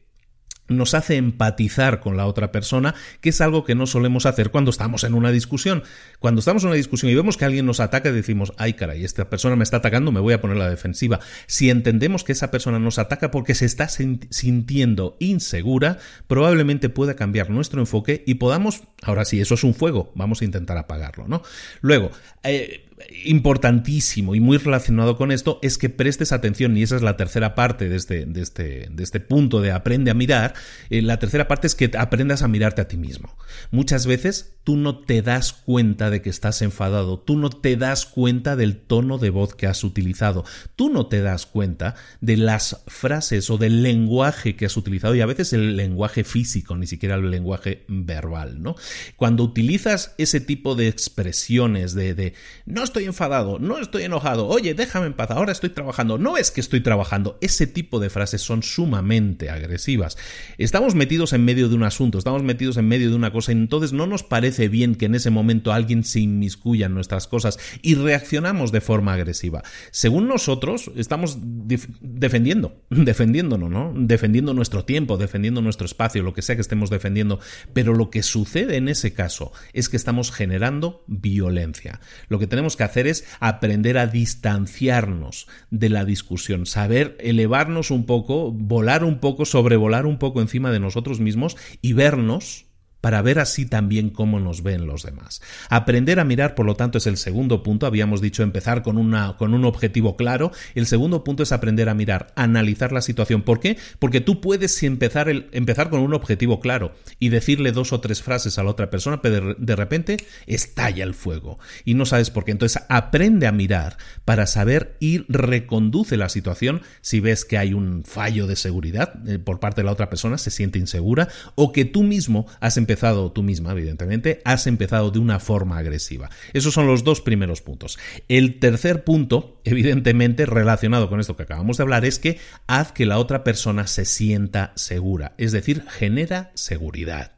[0.68, 4.70] nos hace empatizar con la otra persona, que es algo que no solemos hacer cuando
[4.70, 5.82] estamos en una discusión.
[6.18, 9.30] Cuando estamos en una discusión y vemos que alguien nos ataca, decimos, ay caray, esta
[9.30, 11.20] persona me está atacando, me voy a poner la defensiva.
[11.46, 17.50] Si entendemos que esa persona nos ataca porque se está sintiendo insegura, probablemente pueda cambiar
[17.50, 21.42] nuestro enfoque y podamos Ahora sí, eso es un fuego, vamos a intentar apagarlo, ¿no?
[21.80, 22.10] Luego,
[22.42, 22.87] eh,
[23.24, 27.54] importantísimo y muy relacionado con esto es que prestes atención, y esa es la tercera
[27.54, 30.54] parte de este, este, este punto de aprende a mirar,
[30.90, 33.36] eh, la tercera parte es que aprendas a mirarte a ti mismo.
[33.70, 38.04] Muchas veces tú no te das cuenta de que estás enfadado, tú no te das
[38.04, 40.44] cuenta del tono de voz que has utilizado,
[40.76, 45.22] tú no te das cuenta de las frases o del lenguaje que has utilizado y
[45.22, 48.76] a veces el lenguaje físico, ni siquiera el lenguaje verbal, ¿no?
[49.16, 52.34] Cuando utilizas ese tipo de expresiones de,
[52.66, 56.50] no estoy enfadado, no estoy enojado, oye, déjame en paz, ahora estoy trabajando, no es
[56.50, 60.18] que estoy trabajando, ese tipo de frases son sumamente agresivas.
[60.58, 63.54] Estamos metidos en medio de un asunto, estamos metidos en medio de una cosa y
[63.54, 67.58] entonces no nos parece bien que en ese momento alguien se inmiscuya en nuestras cosas
[67.82, 69.62] y reaccionamos de forma agresiva.
[69.92, 73.92] Según nosotros, estamos defendiendo, defendiéndonos, ¿no?
[73.94, 77.38] Defendiendo nuestro tiempo, defendiendo nuestro espacio, lo que sea que estemos defendiendo,
[77.72, 82.00] pero lo que sucede en ese caso es que estamos generando violencia.
[82.28, 88.06] Lo que tenemos que hacer es aprender a distanciarnos de la discusión, saber elevarnos un
[88.06, 92.67] poco, volar un poco, sobrevolar un poco encima de nosotros mismos y vernos
[93.00, 95.40] para ver así también cómo nos ven los demás.
[95.68, 97.86] Aprender a mirar, por lo tanto, es el segundo punto.
[97.86, 100.52] Habíamos dicho empezar con, una, con un objetivo claro.
[100.74, 103.42] El segundo punto es aprender a mirar, analizar la situación.
[103.42, 103.76] ¿Por qué?
[103.98, 108.22] Porque tú puedes empezar, el, empezar con un objetivo claro y decirle dos o tres
[108.22, 112.44] frases a la otra persona, pero de, repente estalla el fuego y no sabes por
[112.44, 112.50] qué.
[112.50, 118.02] Entonces aprende a mirar para saber y reconduce la situación si ves que hay un
[118.04, 121.84] fallo de seguridad eh, por parte de la otra persona, se siente insegura o que
[121.84, 126.30] tú mismo has empezado empezado tú misma, evidentemente, has empezado de una forma agresiva.
[126.54, 127.98] Esos son los dos primeros puntos.
[128.28, 133.04] El tercer punto, evidentemente, relacionado con esto que acabamos de hablar, es que haz que
[133.04, 137.37] la otra persona se sienta segura, es decir, genera seguridad.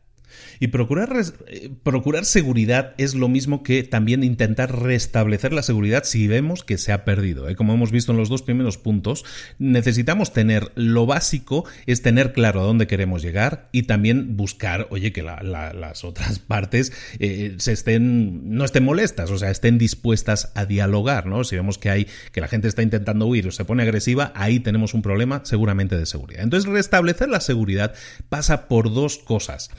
[0.59, 1.15] Y procurar,
[1.49, 6.79] eh, procurar seguridad es lo mismo que también intentar restablecer la seguridad si vemos que
[6.79, 7.49] se ha perdido.
[7.49, 7.57] ¿eh?
[7.57, 9.25] Como hemos visto en los dos primeros puntos,
[9.59, 15.13] necesitamos tener lo básico, es tener claro a dónde queremos llegar y también buscar, oye,
[15.13, 20.65] que las otras partes eh, se estén, no estén molestas, o sea, estén dispuestas a
[20.65, 21.45] dialogar, ¿no?
[21.45, 24.61] Si vemos que hay, que la gente está intentando huir o se pone agresiva, ahí
[24.61, 26.43] tenemos un problema seguramente de seguridad.
[26.43, 27.95] Entonces, restablecer la seguridad
[28.29, 29.71] pasa por dos cosas.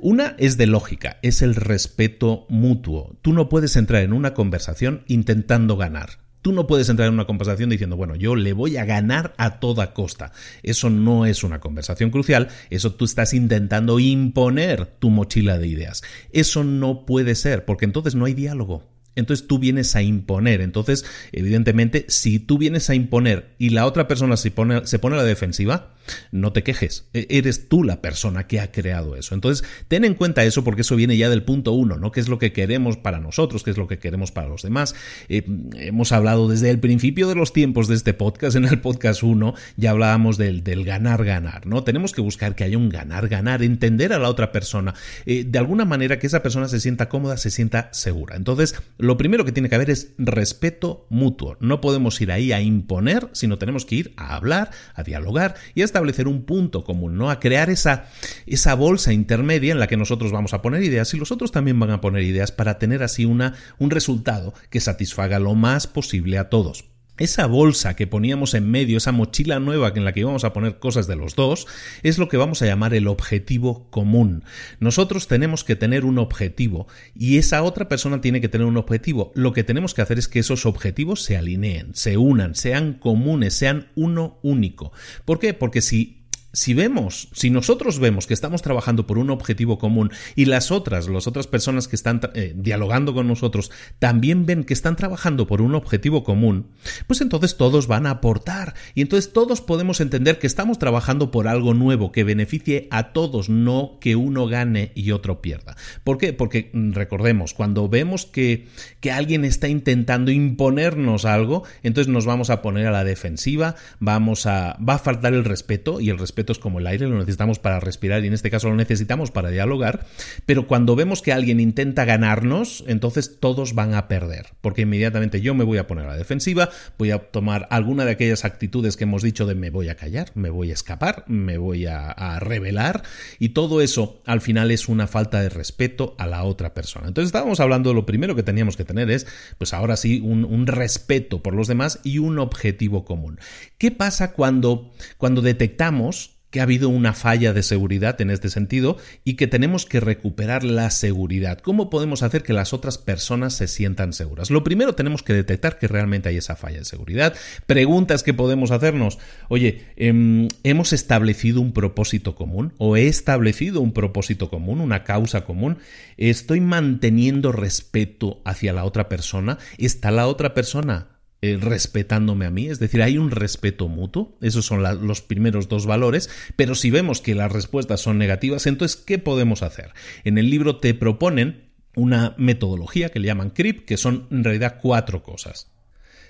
[0.00, 3.16] Una es de lógica, es el respeto mutuo.
[3.20, 6.20] Tú no puedes entrar en una conversación intentando ganar.
[6.40, 9.58] Tú no puedes entrar en una conversación diciendo, bueno, yo le voy a ganar a
[9.58, 10.30] toda costa.
[10.62, 16.04] Eso no es una conversación crucial, eso tú estás intentando imponer tu mochila de ideas.
[16.32, 18.84] Eso no puede ser, porque entonces no hay diálogo
[19.18, 20.60] entonces tú vienes a imponer.
[20.60, 25.16] Entonces, evidentemente, si tú vienes a imponer y la otra persona se pone, se pone
[25.16, 25.94] a la defensiva,
[26.32, 27.08] no te quejes.
[27.12, 29.34] E, eres tú la persona que ha creado eso.
[29.34, 32.12] Entonces, ten en cuenta eso porque eso viene ya del punto uno, ¿no?
[32.12, 33.62] ¿Qué es lo que queremos para nosotros?
[33.62, 34.94] ¿Qué es lo que queremos para los demás?
[35.28, 39.22] Eh, hemos hablado desde el principio de los tiempos de este podcast, en el podcast
[39.22, 41.82] 1, ya hablábamos del, ganar-ganar, ¿no?
[41.82, 44.94] Tenemos que buscar que haya un ganar-ganar, entender a la otra persona,
[45.26, 48.36] eh, de alguna manera que esa persona se sienta cómoda, se sienta segura.
[48.36, 48.74] Entonces,
[49.08, 51.56] lo primero que tiene que haber es respeto mutuo.
[51.60, 55.80] No podemos ir ahí a imponer, sino tenemos que ir a hablar, a dialogar y
[55.80, 57.30] a establecer un punto común, ¿no?
[57.30, 58.10] A crear esa,
[58.44, 61.80] esa bolsa intermedia en la que nosotros vamos a poner ideas y los otros también
[61.80, 66.36] van a poner ideas para tener así una, un resultado que satisfaga lo más posible
[66.36, 66.84] a todos.
[67.18, 70.78] Esa bolsa que poníamos en medio, esa mochila nueva en la que íbamos a poner
[70.78, 71.66] cosas de los dos,
[72.02, 74.44] es lo que vamos a llamar el objetivo común.
[74.78, 79.32] Nosotros tenemos que tener un objetivo y esa otra persona tiene que tener un objetivo.
[79.34, 83.54] Lo que tenemos que hacer es que esos objetivos se alineen, se unan, sean comunes,
[83.54, 84.92] sean uno único.
[85.24, 85.54] ¿Por qué?
[85.54, 86.17] Porque si
[86.58, 91.08] si vemos, si nosotros vemos que estamos trabajando por un objetivo común y las otras,
[91.08, 95.62] las otras personas que están eh, dialogando con nosotros también ven que están trabajando por
[95.62, 96.66] un objetivo común,
[97.06, 101.46] pues entonces todos van a aportar y entonces todos podemos entender que estamos trabajando por
[101.46, 105.76] algo nuevo que beneficie a todos, no que uno gane y otro pierda.
[106.02, 106.32] ¿Por qué?
[106.32, 108.66] Porque mm, recordemos, cuando vemos que,
[108.98, 114.46] que alguien está intentando imponernos algo, entonces nos vamos a poner a la defensiva, vamos
[114.46, 117.80] a, va a faltar el respeto y el respeto como el aire, lo necesitamos para
[117.80, 120.06] respirar y en este caso lo necesitamos para dialogar,
[120.46, 125.54] pero cuando vemos que alguien intenta ganarnos, entonces todos van a perder, porque inmediatamente yo
[125.54, 129.04] me voy a poner a la defensiva, voy a tomar alguna de aquellas actitudes que
[129.04, 133.02] hemos dicho de me voy a callar, me voy a escapar, me voy a, revelar
[133.38, 137.08] y todo eso al final es una falta de respeto a la otra persona.
[137.08, 139.26] Entonces estábamos hablando de lo primero que teníamos que tener es,
[139.58, 143.40] pues ahora sí, un, un respeto por los demás y un objetivo común.
[143.78, 148.96] ¿Qué pasa cuando, cuando detectamos que ha habido una falla de seguridad en este sentido
[149.24, 151.58] y que tenemos que recuperar la seguridad.
[151.58, 154.50] ¿Cómo podemos hacer que las otras personas se sientan seguras?
[154.50, 157.34] Lo primero tenemos que detectar que realmente hay esa falla de seguridad.
[157.66, 159.18] Preguntas que podemos hacernos.
[159.48, 162.72] Oye, em, ¿hemos establecido un propósito común?
[162.78, 165.78] ¿O he establecido un propósito común, una causa común?
[166.16, 169.58] ¿Estoy manteniendo respeto hacia la otra persona?
[169.76, 174.66] ¿Está la otra persona eh, respetándome a mí, es decir, hay un respeto mutuo, esos
[174.66, 179.18] son los primeros dos valores, pero si vemos que las respuestas son negativas, entonces, ¿qué
[179.18, 179.92] podemos hacer?
[180.24, 184.78] En el libro te proponen una metodología que le llaman CRIP, que son en realidad
[184.82, 185.70] cuatro cosas.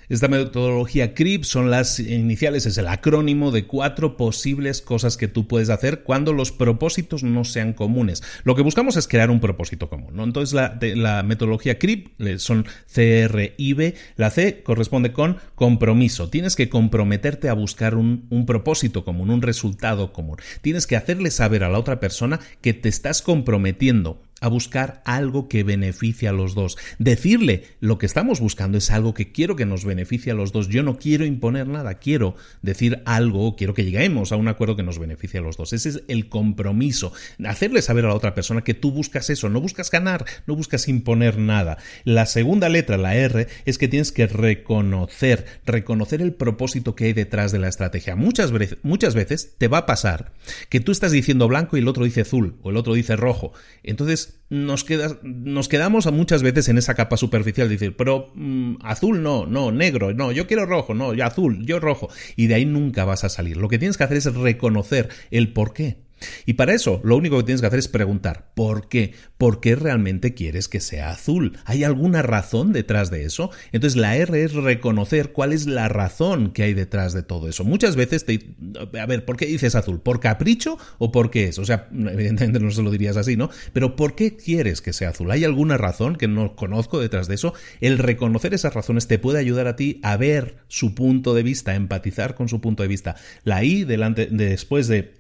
[0.09, 5.47] Esta metodología CRIP son las iniciales, es el acrónimo de cuatro posibles cosas que tú
[5.47, 8.23] puedes hacer cuando los propósitos no sean comunes.
[8.45, 10.17] Lo que buscamos es crear un propósito común.
[10.17, 10.25] ¿no?
[10.25, 13.95] Entonces la, la metodología CRIP son CRIB.
[14.17, 16.31] La C corresponde con compromiso.
[16.31, 20.39] Tienes que comprometerte a buscar un, un propósito común, un resultado común.
[20.63, 25.49] Tienes que hacerle saber a la otra persona que te estás comprometiendo a buscar algo
[25.49, 26.77] que beneficie a los dos.
[26.99, 30.69] Decirle lo que estamos buscando es algo que quiero que nos beneficie a los dos.
[30.69, 34.83] Yo no quiero imponer nada, quiero decir algo, quiero que lleguemos a un acuerdo que
[34.83, 35.73] nos beneficie a los dos.
[35.73, 37.13] Ese es el compromiso.
[37.45, 40.89] Hacerle saber a la otra persona que tú buscas eso, no buscas ganar, no buscas
[40.89, 41.79] imponer nada.
[42.05, 47.13] La segunda letra, la R, es que tienes que reconocer, reconocer el propósito que hay
[47.13, 48.17] detrás de la estrategia.
[48.17, 50.33] Muchas veces, muchas veces te va a pasar
[50.69, 53.53] que tú estás diciendo blanco y el otro dice azul o el otro dice rojo.
[53.83, 54.87] Entonces, nos,
[55.23, 59.73] nos quedamos muchas veces en esa capa superficial, de decir, pero mm, azul no, no,
[59.73, 63.25] negro, no, yo quiero rojo, no, yo azul, yo rojo, y de ahí nunca vas
[63.25, 63.57] a salir.
[63.57, 66.08] Lo que tienes que hacer es reconocer el por qué.
[66.47, 69.15] Y para eso lo único que tienes que hacer es preguntar ¿por qué?
[69.37, 71.59] ¿Por qué realmente quieres que sea azul?
[71.65, 73.51] ¿Hay alguna razón detrás de eso?
[73.73, 77.65] Entonces la R es reconocer cuál es la razón que hay detrás de todo eso.
[77.65, 78.55] Muchas veces te...
[79.01, 80.01] A ver, ¿por qué dices azul?
[80.01, 81.59] ¿Por capricho o por qué es?
[81.59, 83.51] O sea, evidentemente no se lo dirías así, ¿no?
[83.73, 85.31] Pero ¿por qué quieres que sea azul?
[85.31, 87.55] ¿Hay alguna razón que no conozco detrás de eso?
[87.81, 91.75] El reconocer esas razones te puede ayudar a ti a ver su punto de vista,
[91.75, 93.17] empatizar con su punto de vista.
[93.45, 95.18] La I delante, después de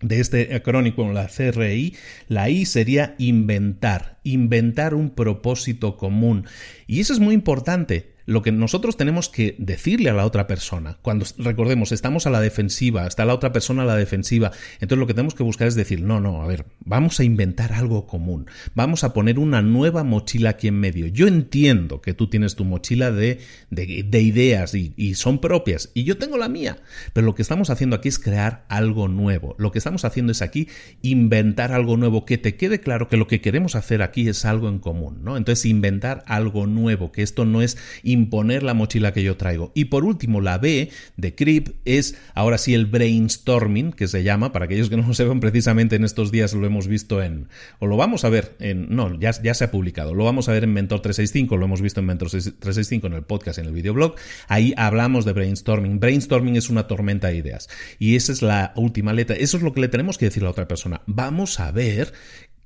[0.00, 1.94] de este acrónimo, la CRI,
[2.28, 6.46] la I sería inventar, inventar un propósito común.
[6.86, 10.98] Y eso es muy importante lo que nosotros tenemos que decirle a la otra persona,
[11.02, 15.08] cuando recordemos, estamos a la defensiva, está la otra persona a la defensiva, entonces lo
[15.08, 18.46] que tenemos que buscar es decir, no, no, a ver, vamos a inventar algo común,
[18.76, 21.08] vamos a poner una nueva mochila aquí en medio.
[21.08, 23.40] Yo entiendo que tú tienes tu mochila de,
[23.70, 26.78] de, ideas y, son propias, y yo tengo la mía,
[27.12, 30.40] pero lo que estamos haciendo aquí es crear algo nuevo, lo que estamos haciendo es
[30.40, 30.68] aquí
[31.02, 34.68] inventar algo nuevo, que te quede claro que lo que queremos hacer aquí es algo
[34.68, 35.36] en común, ¿no?
[35.36, 37.76] Entonces inventar algo nuevo, que esto no es
[38.20, 39.72] imponer la mochila que yo traigo.
[39.74, 44.52] Y por último, la B de CRIP es ahora sí el brainstorming, que se llama,
[44.52, 47.86] para aquellos que no lo sepan precisamente en estos días lo hemos visto en, o
[47.86, 50.64] lo vamos a ver en, no, ya, ya se ha publicado, lo vamos a ver
[50.64, 54.14] en Mentor 365, lo hemos visto en Mentor 365 en el podcast, en el videoblog,
[54.48, 56.00] ahí hablamos de brainstorming.
[56.00, 59.72] Brainstorming es una tormenta de ideas y esa es la última letra, eso es lo
[59.72, 61.02] que le tenemos que decir a la otra persona.
[61.06, 62.12] Vamos a ver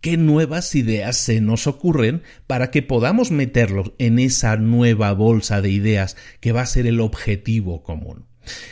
[0.04, 5.70] qué nuevas ideas se nos ocurren para que podamos meterlos en esa nueva bolsa de
[5.70, 8.26] ideas que va a ser el objetivo común.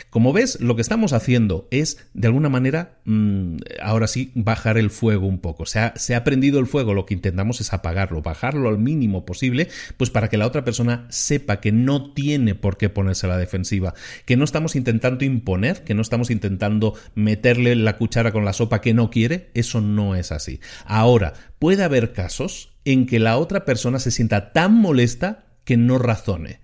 [0.09, 4.89] Como ves, lo que estamos haciendo es, de alguna manera, mm, ahora sí, bajar el
[4.89, 5.65] fuego un poco.
[5.65, 9.25] Se ha, se ha prendido el fuego, lo que intentamos es apagarlo, bajarlo al mínimo
[9.25, 13.29] posible, pues para que la otra persona sepa que no tiene por qué ponerse a
[13.29, 13.93] la defensiva,
[14.25, 18.81] que no estamos intentando imponer, que no estamos intentando meterle la cuchara con la sopa
[18.81, 20.59] que no quiere, eso no es así.
[20.85, 25.97] Ahora, puede haber casos en que la otra persona se sienta tan molesta que no
[25.97, 26.59] razone.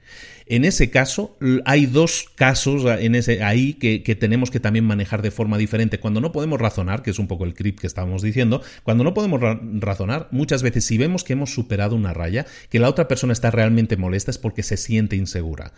[0.49, 5.59] En ese caso, hay dos casos ese, ahí que, tenemos que también manejar de forma
[5.59, 5.99] diferente.
[5.99, 9.13] Cuando no podemos razonar, que es un poco el crip que estábamos diciendo, cuando no
[9.13, 9.39] podemos
[9.79, 13.51] razonar, muchas veces si vemos que hemos superado una raya, que la otra persona está
[13.51, 15.71] realmente molesta, es porque se siente insegura.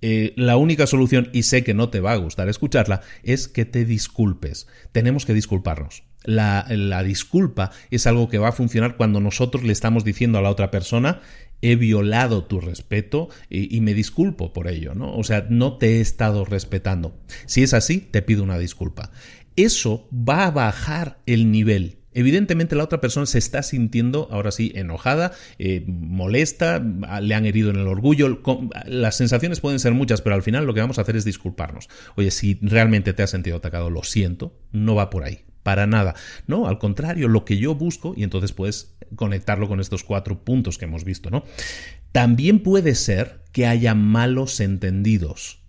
[0.00, 3.66] Eh, la única solución, y sé que no te va a gustar escucharla, es que
[3.66, 4.68] te disculpes.
[4.90, 6.04] Tenemos que disculparnos.
[6.24, 6.64] La,
[7.04, 10.70] disculpa es algo que va a funcionar cuando nosotros le estamos diciendo a la otra
[10.70, 11.20] persona
[11.62, 15.16] he violado tu respeto y, me disculpo por ello, ¿no?
[15.16, 17.18] O sea, no te he estado respetando.
[17.46, 19.10] Si es así, te pido una disculpa.
[19.56, 24.72] Eso va a bajar el nivel Evidentemente la otra persona se está sintiendo ahora sí
[24.74, 26.82] enojada, eh, molesta,
[27.20, 28.40] le han herido en el orgullo.
[28.86, 31.88] Las sensaciones pueden ser muchas, pero al final lo que vamos a hacer es disculparnos.
[32.16, 36.14] Oye, si realmente te has sentido atacado, lo siento, no va por ahí para nada.
[36.46, 40.78] No, al contrario, lo que yo busco, y entonces puedes conectarlo con estos cuatro puntos
[40.78, 41.44] que hemos visto, ¿no?
[42.10, 45.60] También puede ser que haya malos entendidos.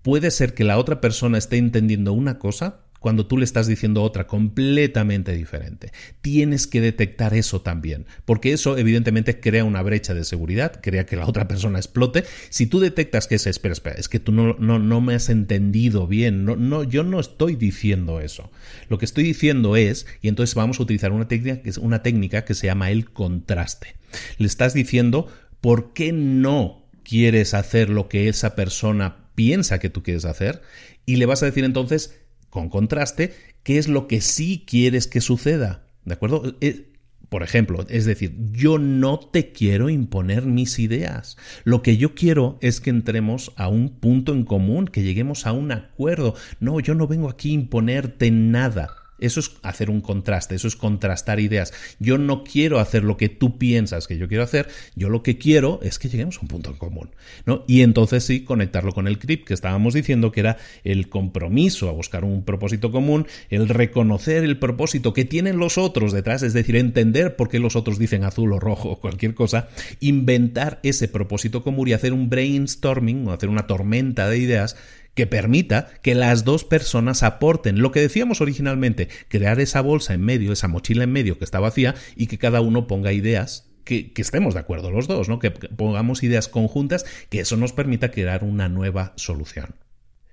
[0.00, 4.02] Puede ser que la otra persona esté entendiendo una cosa cuando tú le estás diciendo
[4.02, 5.92] otra completamente diferente.
[6.22, 11.16] Tienes que detectar eso también, porque eso evidentemente crea una brecha de seguridad, crea que
[11.16, 12.24] la otra persona explote.
[12.48, 15.28] Si tú detectas que es, espera, espera, es que tú no, no, no me has
[15.28, 18.50] entendido bien, no, no, yo no estoy diciendo eso.
[18.88, 22.02] Lo que estoy diciendo es, y entonces vamos a utilizar una técnica que es una
[22.02, 23.96] técnica que se llama el contraste.
[24.38, 25.28] Le estás diciendo
[25.60, 30.62] por qué no quieres hacer lo que esa persona piensa que tú quieres hacer
[31.04, 32.23] y le vas a decir entonces,
[32.54, 33.34] con contraste,
[33.64, 35.88] qué es lo que sí quieres que suceda.
[36.04, 36.54] ¿De acuerdo?
[36.60, 36.92] Eh,
[37.28, 41.36] por ejemplo, es decir, yo no te quiero imponer mis ideas.
[41.64, 45.52] Lo que yo quiero es que entremos a un punto en común, que lleguemos a
[45.52, 46.36] un acuerdo.
[46.60, 49.03] No, yo no vengo aquí a imponerte nada.
[49.18, 51.72] Eso es hacer un contraste, eso es contrastar ideas.
[51.98, 55.38] Yo no quiero hacer lo que tú piensas que yo quiero hacer, yo lo que
[55.38, 57.10] quiero es que lleguemos a un punto en común.
[57.46, 57.64] ¿no?
[57.66, 61.92] Y entonces sí, conectarlo con el CRIP que estábamos diciendo que era el compromiso a
[61.92, 66.76] buscar un propósito común, el reconocer el propósito que tienen los otros detrás, es decir,
[66.76, 69.68] entender por qué los otros dicen azul o rojo o cualquier cosa,
[70.00, 74.76] inventar ese propósito común y hacer un brainstorming o hacer una tormenta de ideas
[75.14, 80.22] que permita que las dos personas aporten lo que decíamos originalmente, crear esa bolsa en
[80.22, 84.12] medio, esa mochila en medio que está vacía y que cada uno ponga ideas que,
[84.12, 85.38] que, estemos de acuerdo los dos, ¿no?
[85.38, 89.74] Que pongamos ideas conjuntas, que eso nos permita crear una nueva solución.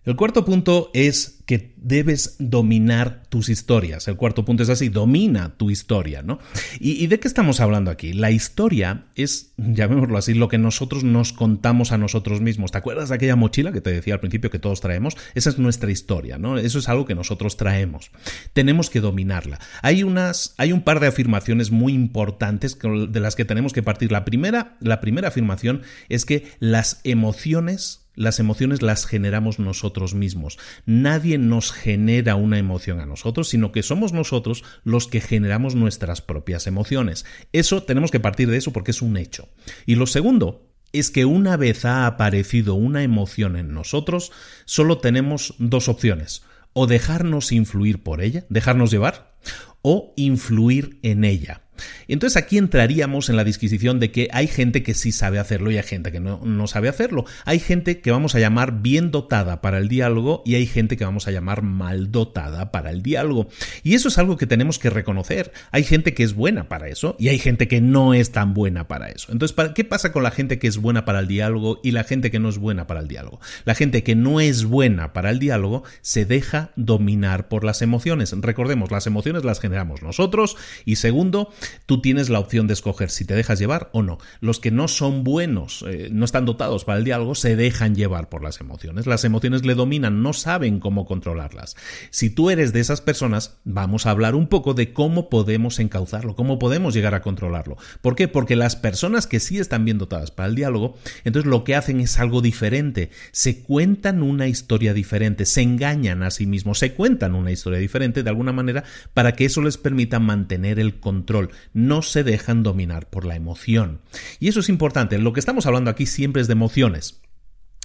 [0.04, 4.08] El cuarto punto es que debes dominar tus historias.
[4.08, 6.40] El cuarto punto es así, domina tu historia, ¿no?
[6.80, 8.14] ¿Y, de qué estamos hablando aquí?
[8.14, 12.72] La historia es, llamémoslo así, lo que nosotros nos contamos a nosotros mismos.
[12.72, 15.18] ¿Te acuerdas de aquella mochila que te decía al principio que todos traemos?
[15.36, 16.58] Esa es nuestra historia, ¿no?
[16.58, 18.10] Eso es algo que nosotros traemos.
[18.54, 19.60] Tenemos que dominarla.
[19.84, 24.12] Hay unas, hay un par de afirmaciones muy importantes de las que tenemos que partir.
[24.12, 30.58] La primera, la primera afirmación es que las emociones las emociones las generamos nosotros mismos.
[30.86, 36.22] Nadie nos genera una emoción a nosotros, sino que somos nosotros los que generamos nuestras
[36.22, 37.26] propias emociones.
[37.54, 39.50] Eso tenemos que partir de eso porque es un hecho.
[39.86, 44.32] Y lo segundo es que una vez ha aparecido una emoción en nosotros,
[44.66, 46.44] solo tenemos dos opciones.
[46.74, 49.36] O dejarnos influir por ella, dejarnos llevar,
[49.82, 51.64] o influir en ella.
[52.08, 55.78] Entonces aquí entraríamos en la disquisición de que hay gente que sí sabe hacerlo y
[55.78, 57.26] hay gente que no, no, sabe hacerlo.
[57.46, 61.06] Hay gente que vamos a llamar bien dotada para el diálogo y hay gente que
[61.06, 63.48] vamos a llamar mal dotada para el diálogo.
[63.84, 65.52] Y eso es algo que tenemos que reconocer.
[65.72, 68.88] Hay gente que es buena para eso y hay gente que no es tan buena
[68.88, 69.32] para eso.
[69.32, 72.32] Entonces, ¿qué pasa con la gente que es buena para el diálogo y la gente
[72.32, 73.40] que no es buena para el diálogo?
[73.66, 78.34] La gente que no es buena para el diálogo se deja dominar por las emociones.
[78.36, 81.52] Recordemos, las emociones las generamos nosotros y segundo,
[81.86, 84.18] tú tienes la opción de escoger si te dejas llevar o no.
[84.40, 88.30] Los que no son buenos, eh, no están dotados para el diálogo, se dejan llevar
[88.30, 89.08] por las emociones.
[89.08, 91.76] Las emociones le dominan, no saben cómo controlarlas.
[92.10, 96.36] Si tú eres de esas personas, vamos a hablar un poco de cómo podemos encauzarlo,
[96.36, 97.78] cómo podemos llegar a controlarlo.
[98.02, 98.28] ¿Por qué?
[98.28, 102.00] Porque las personas que sí están bien dotadas para el diálogo, entonces lo que hacen
[102.00, 103.10] es algo diferente.
[103.32, 108.24] Se cuentan una historia diferente, se engañan a sí mismos, se cuentan una historia diferente
[108.24, 113.10] de alguna manera para que eso les permita mantener el control no se dejan dominar
[113.10, 114.02] por la emoción.
[114.40, 117.22] Y eso es importante, lo que estamos hablando aquí siempre es de emociones.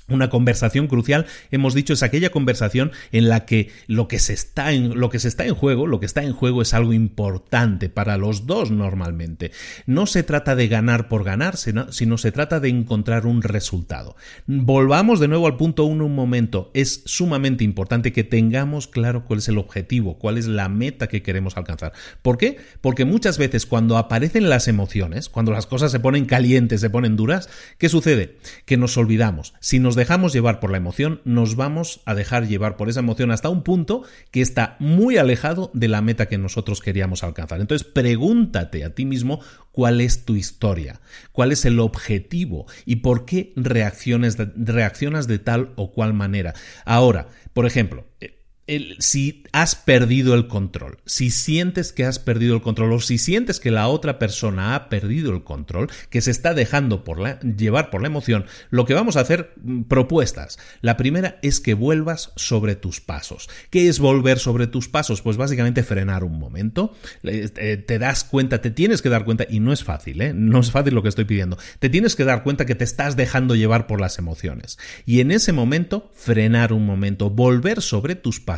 [0.09, 4.73] Una conversación crucial, hemos dicho, es aquella conversación en la que lo que se está
[4.73, 7.89] en, lo que se está en juego, lo que está en juego es algo importante
[7.89, 9.51] para los dos normalmente.
[9.87, 14.15] No se trata de ganar por ganar, sino, sino se trata de encontrar un resultado.
[14.47, 16.71] Volvamos de nuevo al punto uno un momento.
[16.73, 21.23] Es sumamente importante que tengamos claro cuál es el objetivo, cuál es la meta que
[21.23, 21.93] queremos alcanzar.
[22.23, 22.59] ¿Por qué?
[22.81, 27.17] Porque muchas veces cuando aparecen las emociones, cuando las cosas se ponen calientes, se ponen
[27.17, 27.49] duras,
[27.79, 28.37] ¿qué sucede?
[28.67, 29.55] Que nos olvidamos.
[29.59, 33.33] Si nos dejamos llevar por la emoción, nos vamos a dejar llevar por esa emoción
[33.33, 37.61] hasta un punto que está muy alejado de la meta que nosotros queríamos alcanzar.
[37.61, 39.41] Entonces, pregúntate a ti mismo
[39.73, 41.01] cuál es tu historia,
[41.33, 46.55] cuál es el objetivo y por qué reacciones reaccionas de tal o cual manera.
[46.85, 48.07] Ahora, por ejemplo,
[48.99, 53.61] si has perdido el control, si sientes que has perdido el control o si sientes
[53.61, 57.05] que la otra persona ha perdido el control, que se está dejando
[57.57, 60.59] llevar por la emoción, lo que vamos a hacer, mm, propuestas.
[60.81, 63.49] La primera es que vuelvas sobre tus pasos.
[63.71, 65.23] ¿Qué es volver sobre tus pasos?
[65.23, 69.61] Pues básicamente frenar un momento, eh, te das cuenta, te tienes que dar cuenta, y
[69.61, 70.33] no es fácil, ¿eh?
[70.35, 73.17] no es fácil lo que estoy pidiendo, te tienes que dar cuenta que te estás
[73.17, 74.79] dejando llevar por las emociones.
[75.05, 78.56] Y en ese momento, frenar un momento, volver sobre tus pasos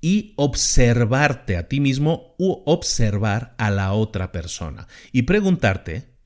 [0.00, 6.16] y observarte a ti mismo u observar a la otra persona y preguntarte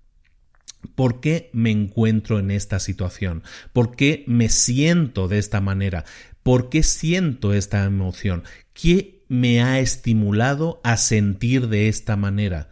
[0.94, 3.42] ¿Por qué me encuentro en esta situación?
[3.74, 6.04] ¿Por qué me siento de esta manera?
[6.42, 8.44] ¿Por qué siento esta emoción?
[8.72, 12.70] ¿Qué me ha estimulado a sentir de esta manera?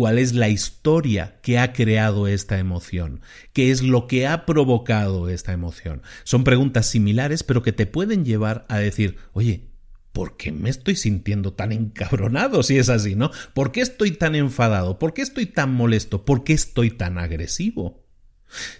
[0.00, 3.20] ¿Cuál es la historia que ha creado esta emoción?
[3.52, 6.00] ¿Qué es lo que ha provocado esta emoción?
[6.24, 9.68] Son preguntas similares, pero que te pueden llevar a decir, oye,
[10.12, 13.30] ¿por qué me estoy sintiendo tan encabronado si es así, no?
[13.52, 14.98] ¿Por qué estoy tan enfadado?
[14.98, 16.24] ¿Por qué estoy tan molesto?
[16.24, 18.02] ¿Por qué estoy tan agresivo?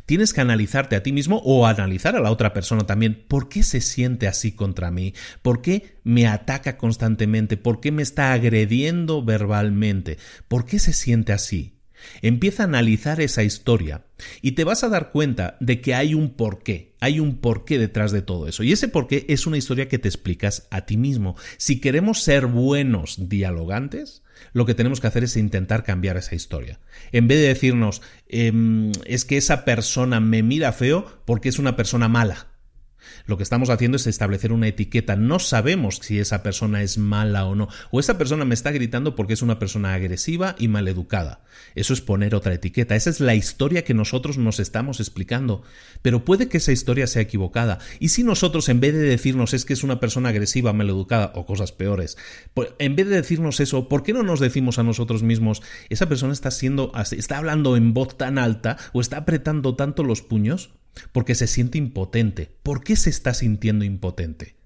[0.06, 3.24] Tienes que analizarte a ti mismo o analizar a la otra persona también.
[3.28, 5.14] ¿Por qué se siente así contra mí?
[5.42, 7.56] ¿Por qué me ataca constantemente?
[7.56, 10.18] ¿Por qué me está agrediendo verbalmente?
[10.48, 11.79] ¿Por qué se siente así?
[12.22, 14.04] Empieza a analizar esa historia
[14.42, 18.12] y te vas a dar cuenta de que hay un porqué, hay un porqué detrás
[18.12, 18.62] de todo eso.
[18.62, 21.36] Y ese porqué es una historia que te explicas a ti mismo.
[21.56, 24.22] Si queremos ser buenos dialogantes,
[24.52, 26.80] lo que tenemos que hacer es intentar cambiar esa historia.
[27.12, 31.76] En vez de decirnos, em, es que esa persona me mira feo porque es una
[31.76, 32.49] persona mala.
[33.26, 35.16] Lo que estamos haciendo es establecer una etiqueta.
[35.16, 37.68] No sabemos si esa persona es mala o no.
[37.90, 41.42] O esa persona me está gritando porque es una persona agresiva y maleducada.
[41.74, 42.96] Eso es poner otra etiqueta.
[42.96, 45.62] Esa es la historia que nosotros nos estamos explicando.
[46.02, 47.78] Pero puede que esa historia sea equivocada.
[47.98, 51.46] Y si nosotros, en vez de decirnos es que es una persona agresiva, maleducada o
[51.46, 52.16] cosas peores,
[52.78, 56.32] en vez de decirnos eso, ¿por qué no nos decimos a nosotros mismos esa persona
[56.32, 60.70] está siendo, está hablando en voz tan alta o está apretando tanto los puños?
[61.12, 62.50] Porque se siente impotente.
[62.62, 64.56] ¿Por qué se está sintiendo impotente?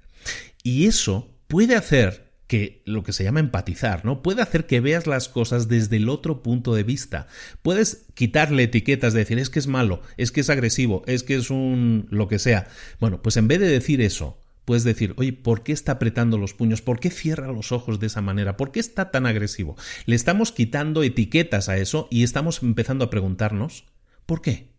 [0.62, 4.22] Y eso puede hacer que lo que se llama empatizar, ¿no?
[4.22, 7.27] Puede hacer que veas las cosas desde el otro punto de vista.
[7.62, 11.37] Puedes quitarle etiquetas de decir es que es malo, es que es agresivo, es que
[11.37, 12.68] es un lo que sea.
[13.01, 16.55] Bueno, pues en vez de decir eso, puedes decir, oye, ¿por qué está apretando los
[16.55, 16.83] puños?
[16.83, 18.57] ¿Por qué cierra los ojos de esa manera?
[18.57, 19.77] ¿Por qué está tan agresivo?
[20.07, 23.85] Le estamos quitando etiquetas a eso y estamos empezando a preguntarnos,
[24.27, 24.74] ¿por qué?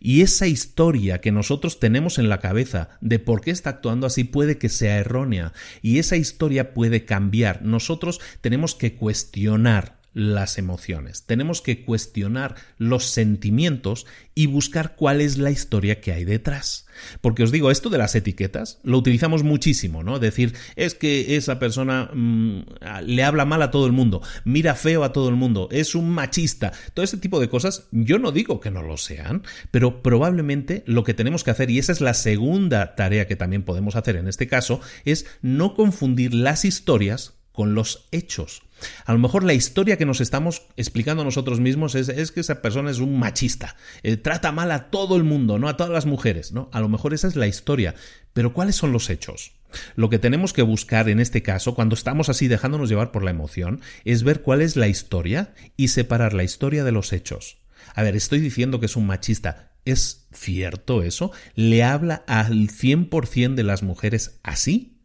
[0.00, 4.24] Y esa historia que nosotros tenemos en la cabeza de por qué está actuando así
[4.24, 7.62] puede que sea errónea y esa historia puede cambiar.
[7.62, 11.24] Nosotros tenemos que cuestionar las emociones.
[11.24, 16.86] Tenemos que cuestionar los sentimientos y buscar cuál es la historia que hay detrás.
[17.20, 20.18] Porque os digo, esto de las etiquetas lo utilizamos muchísimo, ¿no?
[20.18, 22.60] Decir, es que esa persona mm,
[23.04, 26.10] le habla mal a todo el mundo, mira feo a todo el mundo, es un
[26.10, 30.82] machista, todo ese tipo de cosas, yo no digo que no lo sean, pero probablemente
[30.86, 34.16] lo que tenemos que hacer, y esa es la segunda tarea que también podemos hacer
[34.16, 38.62] en este caso, es no confundir las historias con los hechos.
[39.04, 42.90] A lo mejor la historia que nos estamos explicando nosotros mismos es, que esa persona
[42.90, 46.52] es un machista, eh, trata mal a todo el mundo, no a todas las mujeres,
[46.52, 46.70] ¿no?
[46.72, 47.94] A lo mejor esa es la historia,
[48.32, 49.52] pero ¿cuáles son los hechos?
[49.96, 53.30] Lo que tenemos que buscar en este caso, cuando estamos así dejándonos llevar por la
[53.30, 57.58] emoción, es ver cuál es la historia y separar la historia de los hechos.
[57.94, 59.72] A ver, estoy diciendo que es un machista.
[59.84, 61.32] ¿Es cierto eso?
[61.54, 65.00] ¿Le habla al 100% de las mujeres así?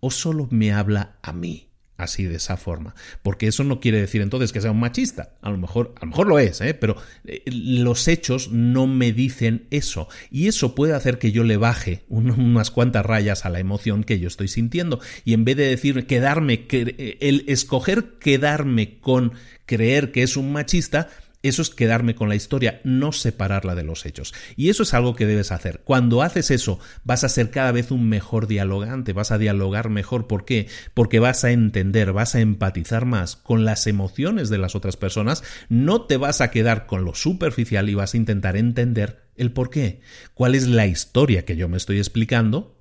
[0.00, 1.67] ¿O solo me habla a mí?
[1.98, 5.50] Así de esa forma, porque eso no quiere decir entonces que sea un machista, a
[5.50, 6.72] lo mejor, a lo mejor lo es, ¿eh?
[6.72, 10.08] pero eh, los hechos no me dicen eso.
[10.30, 14.20] Y eso puede hacer que yo le baje unas cuantas rayas a la emoción que
[14.20, 15.00] yo estoy sintiendo.
[15.24, 19.32] Y en vez de decir quedarme, el escoger quedarme con
[19.66, 21.08] creer que es un machista,
[21.42, 24.34] eso es quedarme con la historia, no separarla de los hechos.
[24.56, 25.82] Y eso es algo que debes hacer.
[25.84, 30.26] Cuando haces eso, vas a ser cada vez un mejor dialogante, vas a dialogar mejor.
[30.26, 30.66] ¿Por qué?
[30.94, 35.44] Porque vas a entender, vas a empatizar más con las emociones de las otras personas,
[35.68, 39.70] no te vas a quedar con lo superficial y vas a intentar entender el por
[39.70, 40.00] qué.
[40.34, 42.76] ¿Cuál es la historia que yo me estoy explicando?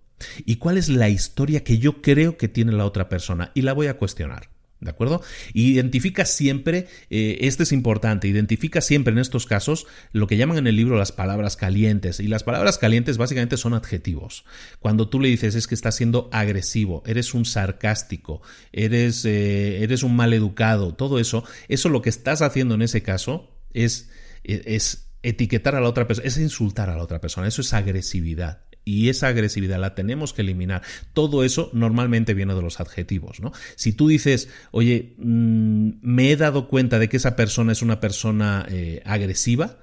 [0.45, 3.51] ¿Y cuál es la historia que yo creo que tiene la otra persona?
[3.53, 4.56] Y la voy a cuestionar.
[4.79, 5.21] ¿De acuerdo?
[5.53, 10.75] Identifica siempre, esto es importante, identifica siempre en estos casos lo que llaman en el
[10.75, 12.19] libro las palabras calientes.
[12.19, 14.45] Y las palabras calientes básicamente son adjetivos.
[14.79, 20.03] Cuando tú le dices es que estás siendo agresivo, eres un sarcástico, eres, eh, eres
[20.03, 24.11] un maleducado, todo eso, eso lo que estás haciendo en ese caso es,
[24.43, 28.61] es etiquetar a la otra persona, es insultar a la otra persona, eso es agresividad
[28.87, 30.81] y esa agresividad la tenemos que eliminar.
[31.11, 33.51] Todo eso normalmente viene de los adjetivos, ¿no?
[33.75, 37.99] Si tú dices, oye, mm, me he dado cuenta de que esa persona es una
[37.99, 39.79] persona eh, agresiva,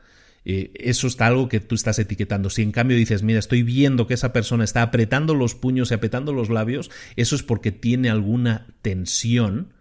[0.46, 2.48] eh, eso está algo que tú estás etiquetando.
[2.48, 5.94] Si en cambio dices, mira, estoy viendo que esa persona está apretando los puños y
[5.94, 9.74] apretando los labios, eso es porque tiene alguna tensión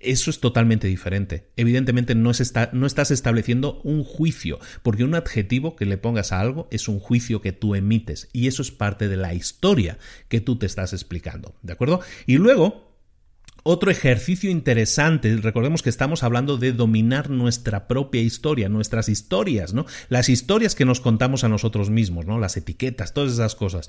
[0.00, 1.48] eso es totalmente diferente.
[1.56, 6.40] Evidentemente no, está, no, estás estableciendo un juicio, porque un adjetivo que le pongas a
[6.40, 10.40] algo es un juicio que tú emites y eso es parte de la historia que
[10.40, 12.00] tú te estás explicando, ¿de acuerdo?
[12.26, 12.91] Y luego,
[13.64, 19.86] Otro ejercicio interesante, recordemos que estamos hablando de dominar nuestra propia historia, nuestras historias, ¿no?
[20.08, 22.40] Las historias que nos contamos a nosotros mismos, ¿no?
[22.40, 23.88] Las etiquetas, todas esas cosas.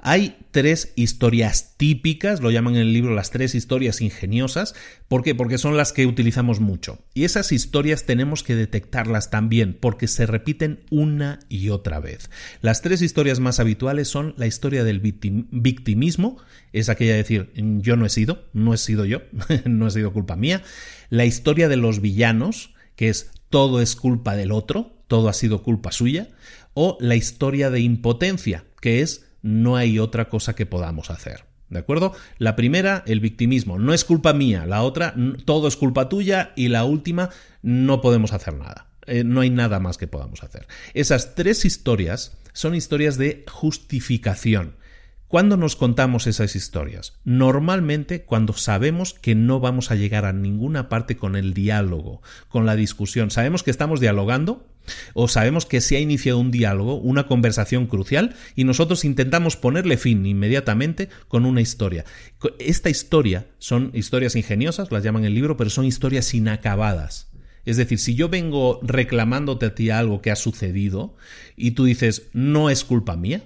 [0.00, 4.74] Hay tres historias típicas, lo llaman en el libro las tres historias ingeniosas.
[5.08, 5.34] ¿Por qué?
[5.34, 6.98] Porque son las que utilizamos mucho.
[7.14, 12.28] Y esas historias tenemos que detectarlas también, porque se repiten una y otra vez.
[12.60, 16.36] Las tres historias más habituales son la historia del victimismo,
[16.74, 19.13] es aquella de decir, yo no he sido, no he sido yo,
[19.64, 20.62] no ha sido culpa mía.
[21.10, 25.62] La historia de los villanos, que es todo es culpa del otro, todo ha sido
[25.62, 26.28] culpa suya.
[26.74, 31.44] O la historia de impotencia, que es no hay otra cosa que podamos hacer.
[31.70, 32.14] ¿De acuerdo?
[32.38, 34.66] La primera, el victimismo, no es culpa mía.
[34.66, 36.52] La otra, todo es culpa tuya.
[36.56, 37.30] Y la última,
[37.62, 38.88] no podemos hacer nada.
[39.06, 40.66] Eh, no hay nada más que podamos hacer.
[40.94, 44.76] Esas tres historias son historias de justificación.
[45.28, 47.14] ¿Cuándo nos contamos esas historias?
[47.24, 52.66] Normalmente cuando sabemos que no vamos a llegar a ninguna parte con el diálogo, con
[52.66, 53.30] la discusión.
[53.30, 54.68] Sabemos que estamos dialogando
[55.14, 59.96] o sabemos que se ha iniciado un diálogo, una conversación crucial y nosotros intentamos ponerle
[59.96, 62.04] fin inmediatamente con una historia.
[62.58, 67.30] Esta historia son historias ingeniosas, las llaman el libro, pero son historias inacabadas.
[67.64, 71.16] Es decir, si yo vengo reclamándote a ti algo que ha sucedido
[71.56, 73.42] y tú dices, no es culpa mía,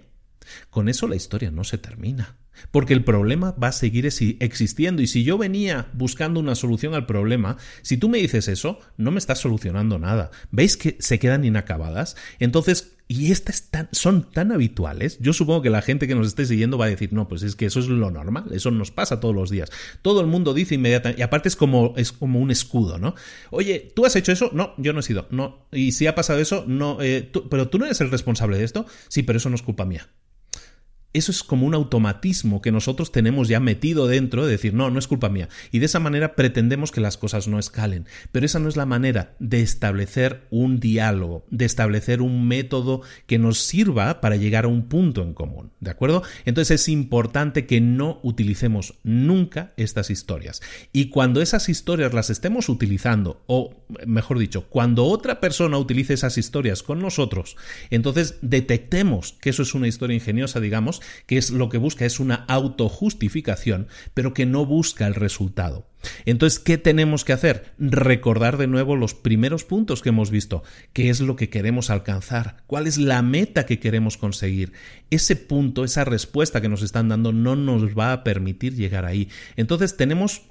[0.70, 2.36] con eso la historia no se termina.
[2.70, 7.07] Porque el problema va a seguir existiendo y si yo venía buscando una solución al
[7.07, 10.30] problema, si tú me dices eso, no me estás solucionando nada.
[10.51, 12.16] ¿Veis que se quedan inacabadas?
[12.38, 16.76] Entonces, y estas son tan habituales, yo supongo que la gente que nos esté siguiendo
[16.76, 19.34] va a decir, no, pues es que eso es lo normal, eso nos pasa todos
[19.34, 19.70] los días.
[20.03, 23.14] Todo el mundo dice inmediatamente, y aparte es como, es como un escudo, ¿no?
[23.51, 24.51] Oye, ¿tú has hecho eso?
[24.53, 25.66] No, yo no he sido, no.
[25.72, 28.84] Y si ha pasado eso, no, eh, pero tú no eres el responsable de esto,
[29.09, 30.07] sí, pero eso no es culpa mía
[31.14, 34.98] eso es como un automatismo que nosotros tenemos ya metido dentro de decir, no, no
[34.98, 35.48] es culpa mía.
[35.72, 38.06] Y de esa manera pretendemos que las cosas no escalen.
[38.30, 43.38] Pero esa no es la manera de establecer un diálogo, de establecer un método que
[43.38, 45.70] nos sirva para llegar a un punto en común.
[45.80, 46.22] ¿De acuerdo?
[46.44, 50.61] Entonces es importante que no utilicemos nunca estas historias.
[50.92, 53.74] Y cuando esas historias las estemos utilizando, o
[54.06, 57.56] mejor dicho, cuando otra persona utilice esas historias con nosotros,
[57.90, 62.20] entonces detectemos que eso es una historia ingeniosa, digamos, que es lo que busca es
[62.20, 65.88] una autojustificación, pero que no busca el resultado.
[66.24, 67.72] Entonces, ¿qué tenemos que hacer?
[67.78, 70.62] Recordar de nuevo los primeros puntos que hemos visto.
[70.92, 72.59] ¿Qué es lo que queremos alcanzar?
[72.66, 74.72] ¿Cuál es la meta que queremos conseguir?
[75.11, 79.28] Ese punto, esa respuesta que nos están dando no nos va a permitir llegar ahí.
[79.57, 80.42] Entonces, tenemos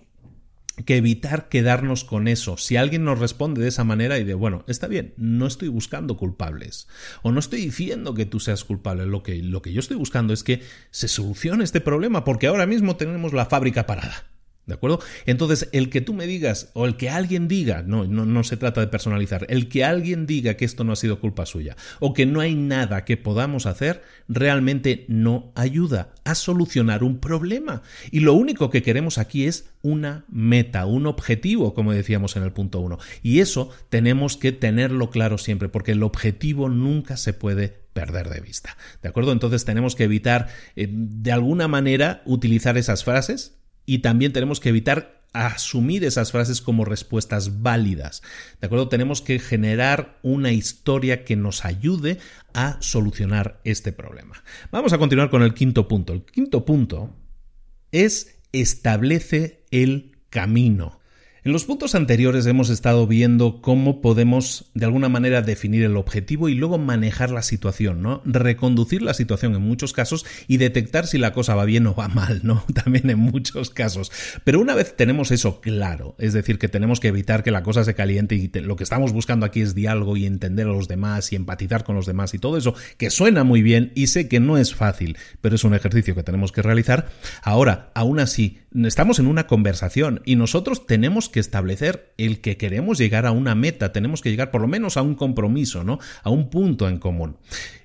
[0.86, 2.58] que evitar quedarnos con eso.
[2.58, 6.18] Si alguien nos responde de esa manera y de, bueno, está bien, no estoy buscando
[6.18, 6.88] culpables
[7.24, 10.34] o no estoy diciendo que tú seas culpable, lo que, lo que yo estoy buscando
[10.34, 10.62] es que
[10.92, 14.37] se solucione este problema porque ahora mismo tenemos la fábrica parada.
[14.68, 15.00] ¿De acuerdo?
[15.26, 18.58] Entonces, el que tú me digas o el que alguien diga, no, no, no, se
[18.58, 22.14] trata de personalizar, el que alguien diga que esto no ha sido culpa suya o
[22.14, 27.82] que no hay nada que podamos hacer, realmente no ayuda a solucionar un problema.
[28.12, 32.52] Y lo único que queremos aquí es una meta, un objetivo, como decíamos en el
[32.52, 33.00] punto uno.
[33.24, 38.42] Y eso tenemos que tenerlo claro siempre, porque el objetivo nunca se puede perder de
[38.42, 38.76] vista.
[39.02, 39.32] ¿De acuerdo?
[39.32, 43.57] Entonces tenemos que evitar eh, de alguna manera utilizar esas frases
[43.88, 48.22] y también tenemos que evitar asumir esas frases como respuestas válidas.
[48.60, 48.90] ¿De acuerdo?
[48.90, 52.20] Tenemos que generar una historia que nos ayude
[52.54, 54.44] a solucionar este problema.
[54.72, 56.14] Vamos a continuar con el quinto punto.
[56.14, 57.16] El quinto punto
[57.92, 60.97] es establece el camino.
[61.48, 66.50] En los puntos anteriores hemos estado viendo cómo podemos de alguna manera definir el objetivo
[66.50, 68.22] y luego manejar la situación, ¿no?
[68.26, 72.10] Reconducir la situación en muchos casos y detectar si la cosa va bien o va
[72.10, 72.66] mal, ¿no?
[72.74, 74.12] También en muchos casos.
[74.44, 77.86] Pero una vez tenemos eso claro, es decir, que tenemos que evitar que la cosa
[77.86, 81.32] se caliente y lo que estamos buscando aquí es diálogo y entender a los demás
[81.32, 84.42] y empatizar con los demás y todo eso, que suena muy bien y sé que
[84.42, 87.08] no es fácil, pero es un ejercicio que tenemos que realizar.
[87.42, 92.98] Ahora, aún así, estamos en una conversación y nosotros tenemos que establecer el que queremos
[92.98, 96.00] llegar a una meta, tenemos que llegar por lo menos a un compromiso, ¿no?
[96.24, 97.38] A un punto en común.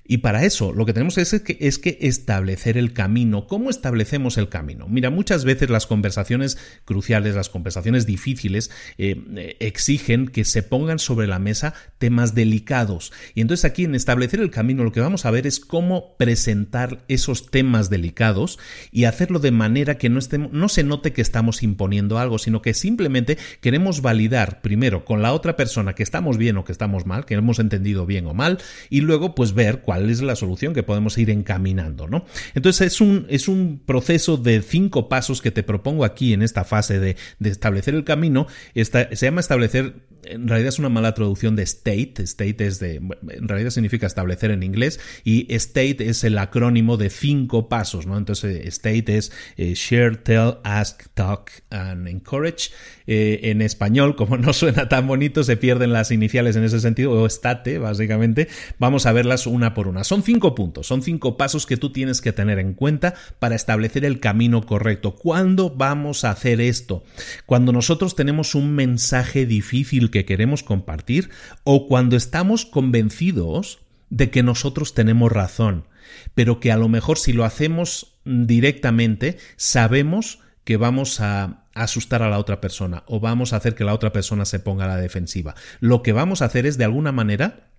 [0.05, 3.47] Y para eso lo que tenemos es que, es que establecer el camino.
[3.47, 4.87] ¿Cómo establecemos el camino?
[4.87, 11.27] Mira, muchas veces las conversaciones cruciales, las conversaciones difíciles, eh, exigen que se pongan sobre
[11.27, 13.13] la mesa temas delicados.
[13.33, 17.03] Y entonces aquí en establecer el camino lo que vamos a ver es cómo presentar
[17.07, 18.59] esos temas delicados
[18.91, 22.61] y hacerlo de manera que no, estemos, no se note que estamos imponiendo algo, sino
[22.61, 27.05] que simplemente queremos validar primero con la otra persona que estamos bien o que estamos
[27.05, 30.35] mal, que hemos entendido bien o mal, y luego pues ver cuál cuál es la
[30.35, 32.25] solución que podemos ir encaminando, ¿no?
[32.55, 36.63] Entonces es un, es un proceso de cinco pasos que te propongo aquí en esta
[36.63, 38.47] fase de, establecer el camino.
[38.73, 39.93] se llama establecer,
[40.25, 44.51] en realidad es una mala traducción de state, state es de, en realidad significa establecer
[44.51, 48.17] en inglés y state es el acrónimo de cinco pasos, ¿no?
[48.17, 52.71] Entonces state es eh, share, tell, ask, talk and encourage.
[53.05, 57.11] Eh, en español, como no suena tan bonito, se pierden las iniciales en ese sentido,
[57.11, 58.47] o estate, básicamente.
[58.79, 60.03] Vamos a verlas una por una.
[60.03, 64.05] Son cinco puntos, son cinco pasos que tú tienes que tener en cuenta para establecer
[64.05, 65.15] el camino correcto.
[65.15, 67.03] ¿Cuándo vamos a hacer esto?
[67.45, 71.31] Cuando nosotros tenemos un mensaje difícil que queremos compartir
[71.63, 73.79] o cuando estamos convencidos
[74.11, 75.87] de que nosotros tenemos razón,
[76.35, 82.29] pero que a lo mejor si lo hacemos directamente sabemos que vamos a asustar a
[82.29, 84.97] la otra persona o vamos a hacer que la otra persona se ponga a la
[84.97, 85.55] defensiva.
[85.79, 87.71] Lo que vamos a hacer es de alguna manera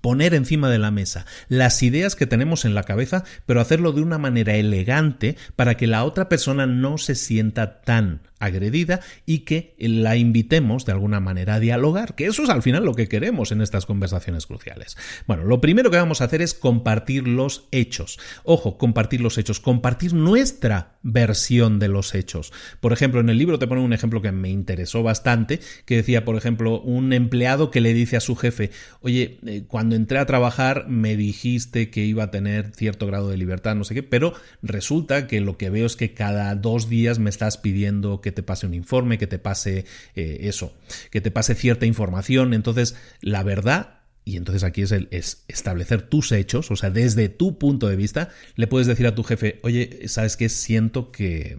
[0.00, 4.02] poner encima de la mesa las ideas que tenemos en la cabeza, pero hacerlo de
[4.02, 9.74] una manera elegante para que la otra persona no se sienta tan agredida y que
[9.78, 13.52] la invitemos de alguna manera a dialogar, que eso es al final lo que queremos
[13.52, 14.96] en estas conversaciones cruciales.
[15.26, 18.18] Bueno, lo primero que vamos a hacer es compartir los hechos.
[18.42, 22.52] Ojo, compartir los hechos, compartir nuestra versión de los hechos.
[22.80, 26.24] Por ejemplo, en el libro te pone un ejemplo que me interesó bastante, que decía,
[26.24, 28.70] por ejemplo, un empleado que le dice a su jefe,
[29.00, 33.36] oye, eh, cuando entré a trabajar me dijiste que iba a tener cierto grado de
[33.36, 37.18] libertad, no sé qué, pero resulta que lo que veo es que cada dos días
[37.18, 40.72] me estás pidiendo que te pase un informe, que te pase eh, eso,
[41.10, 42.54] que te pase cierta información.
[42.54, 43.93] Entonces, la verdad
[44.26, 47.96] y entonces aquí es, el, es establecer tus hechos, o sea, desde tu punto de
[47.96, 50.48] vista, le puedes decir a tu jefe, oye, ¿sabes qué?
[50.48, 51.58] Siento que,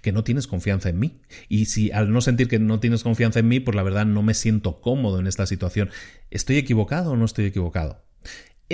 [0.00, 1.20] que, no tienes confianza en mí.
[1.48, 4.22] Y si al no sentir que no tienes confianza en mí, pues la verdad no
[4.22, 5.90] me siento cómodo en esta situación.
[6.30, 8.04] ¿Estoy equivocado o no estoy equivocado?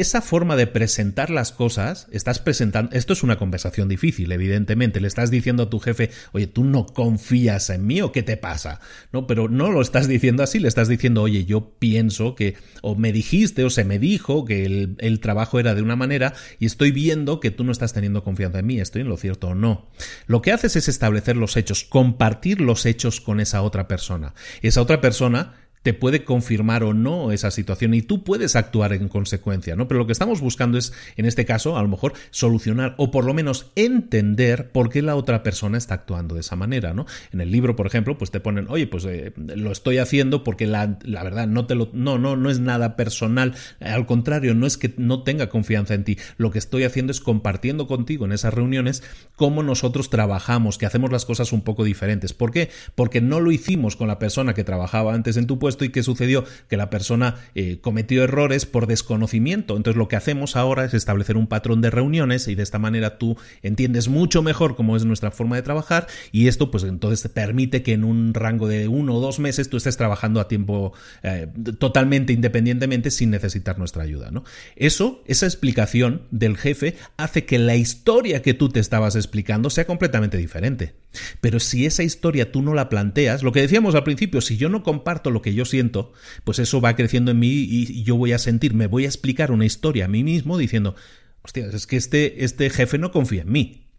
[0.01, 5.09] Esa forma de presentar las cosas, estás presentando, esto es una conversación difícil, evidentemente, le
[5.09, 8.81] estás diciendo a tu jefe, oye, tú no confías en mí o qué te pasa,
[9.13, 9.27] ¿no?
[9.27, 13.13] Pero no lo estás diciendo así, le estás diciendo, oye, yo pienso que, o me
[13.13, 16.91] dijiste o se me dijo que el, el trabajo era de una manera y estoy
[16.91, 19.91] viendo que tú no estás teniendo confianza en mí, estoy en lo cierto o no.
[20.27, 24.35] Lo que haces es establecer los hechos, compartir los hechos con esa otra persona.
[24.63, 29.09] Esa otra persona te puede confirmar o no esa situación y tú puedes actuar en
[29.09, 29.89] consecuencia, ¿no?
[29.89, 33.25] Pero lo que estamos buscando es, en este caso, a lo mejor solucionar o por
[33.25, 37.07] lo menos entender por qué la otra persona está actuando de esa manera, ¿no?
[37.33, 40.67] En el libro, por ejemplo, pues te ponen, oye, pues eh, lo estoy haciendo porque
[40.67, 44.77] la, verdad no te lo, no, no, no es nada personal, al contrario, no es
[44.77, 48.53] que no tenga confianza en ti, lo que estoy haciendo es compartiendo contigo en esas
[48.53, 49.03] reuniones
[49.37, 52.33] cómo nosotros trabajamos, que hacemos las cosas un poco diferentes.
[52.35, 52.69] ¿Por qué?
[52.95, 56.03] Porque no lo hicimos con la persona que trabajaba antes en tu puesto y qué
[56.03, 59.77] sucedió, que la persona eh, cometió errores por desconocimiento.
[59.77, 63.19] Entonces lo que hacemos ahora es establecer un patrón de reuniones y de esta manera
[63.19, 67.29] tú entiendes mucho mejor cómo es nuestra forma de trabajar y esto pues entonces te
[67.29, 70.93] permite que en un rango de uno o dos meses tú estés trabajando a tiempo
[71.23, 71.47] eh,
[71.79, 74.33] totalmente independientemente sin necesitar nuestra ayuda.
[74.33, 74.43] ¿no?
[74.75, 79.87] Eso, esa explicación del jefe hace que la historia que tú te estabas explicando sea
[79.87, 80.95] completamente diferente.
[81.41, 84.69] Pero si esa historia tú no la planteas, lo que decíamos al principio, si yo
[84.69, 86.13] no comparto lo que yo siento,
[86.45, 89.53] pues eso va creciendo en mí y yo voy a sentir, me voy a explicar
[89.53, 90.95] una historia a mí mismo diciendo,
[91.43, 93.90] hostia, es que este, este jefe no confía en mí.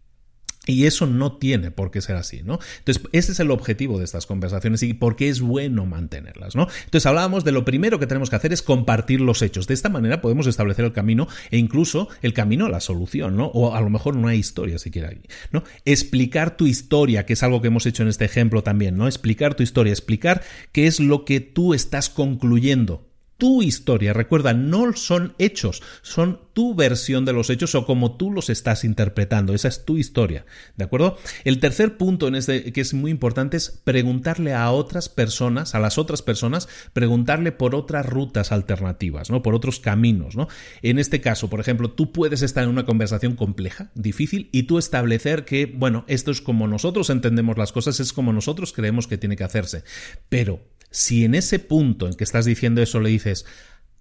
[0.66, 2.60] Y eso no tiene por qué ser así, ¿no?
[2.78, 6.68] Entonces, ese es el objetivo de estas conversaciones y por qué es bueno mantenerlas, ¿no?
[6.84, 9.66] Entonces, hablábamos de lo primero que tenemos que hacer es compartir los hechos.
[9.66, 13.46] De esta manera podemos establecer el camino e incluso el camino a la solución, ¿no?
[13.46, 15.64] O a lo mejor no hay historia siquiera ahí, ¿no?
[15.84, 19.08] Explicar tu historia, que es algo que hemos hecho en este ejemplo también, ¿no?
[19.08, 23.11] Explicar tu historia, explicar qué es lo que tú estás concluyendo
[23.42, 24.12] tu historia.
[24.12, 28.84] Recuerda, no son hechos, son tu versión de los hechos o como tú los estás
[28.84, 29.52] interpretando.
[29.52, 30.46] Esa es tu historia.
[30.76, 31.18] ¿De acuerdo?
[31.42, 35.80] El tercer punto en este que es muy importante es preguntarle a otras personas, a
[35.80, 39.42] las otras personas, preguntarle por otras rutas alternativas, ¿no?
[39.42, 40.46] Por otros caminos, ¿no?
[40.80, 44.78] En este caso, por ejemplo, tú puedes estar en una conversación compleja, difícil, y tú
[44.78, 49.18] establecer que, bueno, esto es como nosotros entendemos las cosas, es como nosotros creemos que
[49.18, 49.82] tiene que hacerse.
[50.28, 50.60] Pero
[50.92, 53.44] si en ese punto en que estás diciendo eso le dices,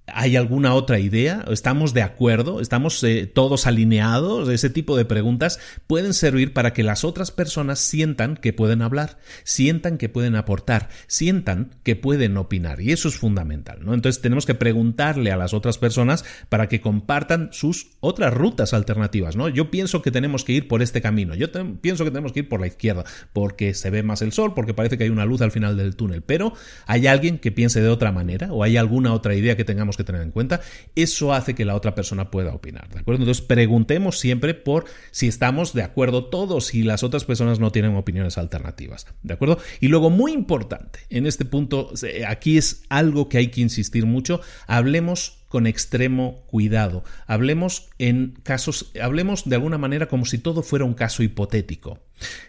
[0.07, 1.45] ¿Hay alguna otra idea?
[1.49, 2.59] ¿Estamos de acuerdo?
[2.59, 4.49] ¿Estamos eh, todos alineados?
[4.49, 9.19] Ese tipo de preguntas pueden servir para que las otras personas sientan que pueden hablar,
[9.43, 12.81] sientan que pueden aportar, sientan que pueden opinar.
[12.81, 13.93] Y eso es fundamental, ¿no?
[13.93, 19.35] Entonces tenemos que preguntarle a las otras personas para que compartan sus otras rutas alternativas,
[19.35, 19.49] ¿no?
[19.49, 21.47] Yo pienso que tenemos que ir por este camino, yo
[21.79, 24.73] pienso que tenemos que ir por la izquierda, porque se ve más el sol, porque
[24.73, 26.53] parece que hay una luz al final del túnel, pero
[26.87, 30.00] ¿hay alguien que piense de otra manera o hay alguna otra idea que tengamos que
[30.03, 30.61] tener en cuenta,
[30.95, 33.21] eso hace que la otra persona pueda opinar, ¿de acuerdo?
[33.21, 37.95] Entonces preguntemos siempre por si estamos de acuerdo todos y las otras personas no tienen
[37.95, 39.59] opiniones alternativas, ¿de acuerdo?
[39.79, 41.91] Y luego, muy importante, en este punto,
[42.27, 47.03] aquí es algo que hay que insistir mucho, hablemos con extremo cuidado.
[47.27, 51.99] Hablemos en casos, hablemos de alguna manera como si todo fuera un caso hipotético.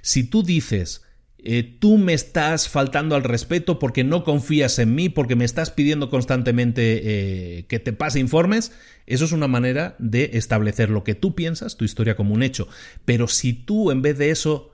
[0.02, 1.02] Si tú dices,
[1.44, 5.70] eh, tú me estás faltando al respeto porque no confías en mí, porque me estás
[5.70, 8.72] pidiendo constantemente eh, que te pase informes,
[9.06, 12.68] eso es una manera de establecer lo que tú piensas, tu historia como un hecho.
[13.04, 14.70] Pero si tú en vez de eso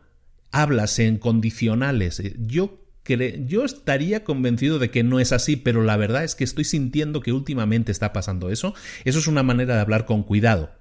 [0.51, 2.85] hablas en condicionales, eh, yo
[3.47, 7.23] yo estaría convencido de que no es así, pero la verdad es que estoy sintiendo
[7.23, 8.75] que últimamente está pasando eso.
[9.07, 10.78] Eso es una manera de hablar con cuidado.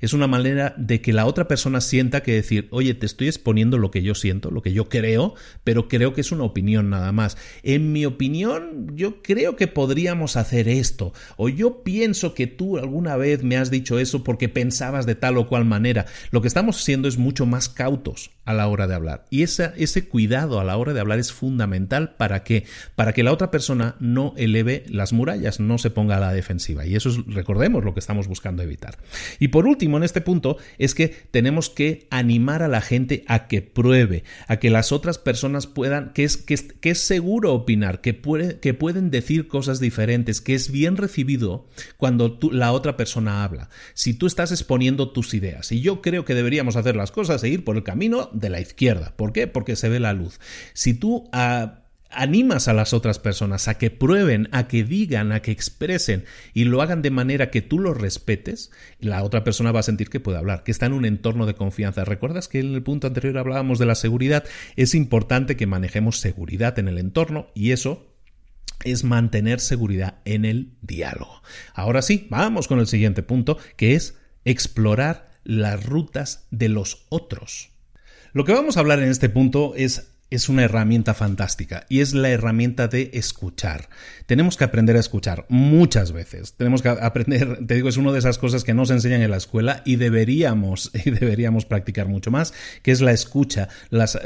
[0.00, 3.78] Es una manera de que la otra persona sienta que decir, oye, te estoy exponiendo
[3.78, 7.12] lo que yo siento, lo que yo creo, pero creo que es una opinión nada
[7.12, 7.36] más.
[7.62, 13.16] En mi opinión, yo creo que podríamos hacer esto, o yo pienso que tú alguna
[13.16, 16.06] vez me has dicho eso porque pensabas de tal o cual manera.
[16.30, 19.26] Lo que estamos haciendo es mucho más cautos a la hora de hablar.
[19.30, 22.64] Y ese cuidado a la hora de hablar es fundamental para que,
[22.94, 26.86] para que la otra persona no eleve las murallas, no se ponga a la defensiva.
[26.86, 28.98] Y eso es, recordemos, lo que estamos buscando evitar.
[29.40, 33.48] Y por último, en este punto, es que tenemos que animar a la gente a
[33.48, 38.12] que pruebe, a que las otras personas puedan, que es, que es, seguro opinar, que,
[38.12, 43.70] puede, que pueden decir cosas diferentes, que es bien recibido cuando la otra persona habla.
[43.94, 47.48] Si tú estás exponiendo tus ideas, y yo creo que deberíamos hacer las cosas e
[47.48, 49.14] ir por el camino de la izquierda.
[49.16, 49.46] ¿Por qué?
[49.46, 50.38] Porque se ve la luz.
[50.74, 51.30] Si tú...
[51.32, 56.24] Ah, animas a las otras personas a que prueben, a que digan, a que expresen
[56.54, 60.08] y lo hagan de manera que tú lo respetes, la otra persona va a sentir
[60.08, 62.04] que puede hablar, que está en un entorno de confianza.
[62.04, 64.44] ¿Recuerdas que en el punto anterior hablábamos de la seguridad?
[64.76, 68.12] Es importante que manejemos seguridad en el entorno y eso
[68.84, 71.42] es mantener seguridad en el diálogo.
[71.74, 77.70] Ahora sí, vamos con el siguiente punto, que es explorar las rutas de los otros.
[78.32, 82.12] Lo que vamos a hablar en este punto es es una herramienta fantástica y es
[82.12, 83.88] la herramienta de escuchar.
[84.26, 86.54] Tenemos que aprender a escuchar muchas veces.
[86.54, 89.30] Tenemos que aprender, te digo, es una de esas cosas que no se enseñan en
[89.30, 92.52] la escuela y deberíamos, y deberíamos practicar mucho más,
[92.82, 94.16] que es la escucha, las,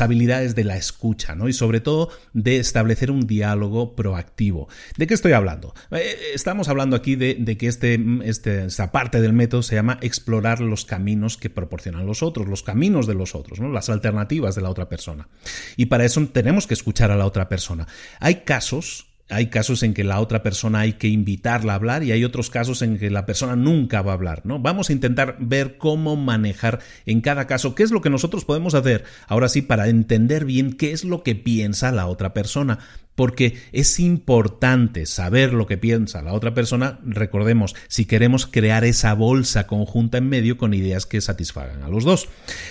[0.00, 1.48] habilidades de la escucha, ¿no?
[1.48, 4.68] Y sobre todo de establecer un diálogo proactivo.
[4.96, 5.74] ¿De qué estoy hablando?
[5.90, 9.98] Eh, estamos hablando aquí de, de que este, este, esta parte del método se llama
[10.02, 13.68] explorar los caminos que proporcionan los otros, los caminos de los otros, ¿no?
[13.68, 15.28] Las alternativas de la otra persona.
[15.76, 17.86] Y para eso tenemos que escuchar a la otra persona.
[18.20, 22.12] Hay casos hay casos en que la otra persona hay que invitarla a hablar y
[22.12, 24.58] hay otros casos en que la persona nunca va a hablar, ¿no?
[24.58, 28.74] Vamos a intentar ver cómo manejar en cada caso qué es lo que nosotros podemos
[28.74, 32.78] hacer ahora sí para entender bien qué es lo que piensa la otra persona,
[33.18, 39.12] porque es importante saber lo que piensa la otra persona, recordemos, si queremos crear esa
[39.12, 42.28] bolsa conjunta en medio con ideas que satisfagan a los dos.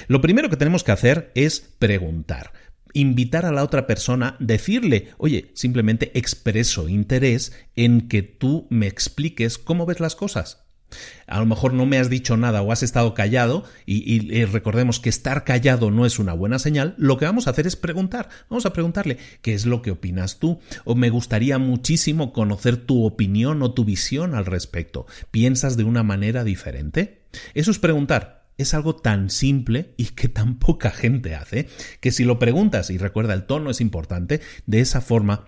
[0.07, 2.53] Lo primero que tenemos que hacer es preguntar
[2.93, 9.57] invitar a la otra persona, decirle, oye, simplemente expreso interés en que tú me expliques
[9.57, 10.66] cómo ves las cosas.
[11.27, 15.09] A lo mejor no me has dicho nada o has estado callado y, recordemos que
[15.09, 18.29] estar callado no es una buena señal, lo que vamos a hacer es preguntar.
[18.49, 23.05] Vamos a preguntarle qué es lo que opinas tú o me gustaría muchísimo conocer tu
[23.05, 25.05] opinión o tu visión al respecto.
[25.31, 27.23] ¿Piensas de una manera diferente?
[27.53, 31.67] Eso es preguntar es algo tan simple y que tan poca gente hace,
[31.99, 35.45] que si lo preguntas, y recuerda el tono es importante, de esa forma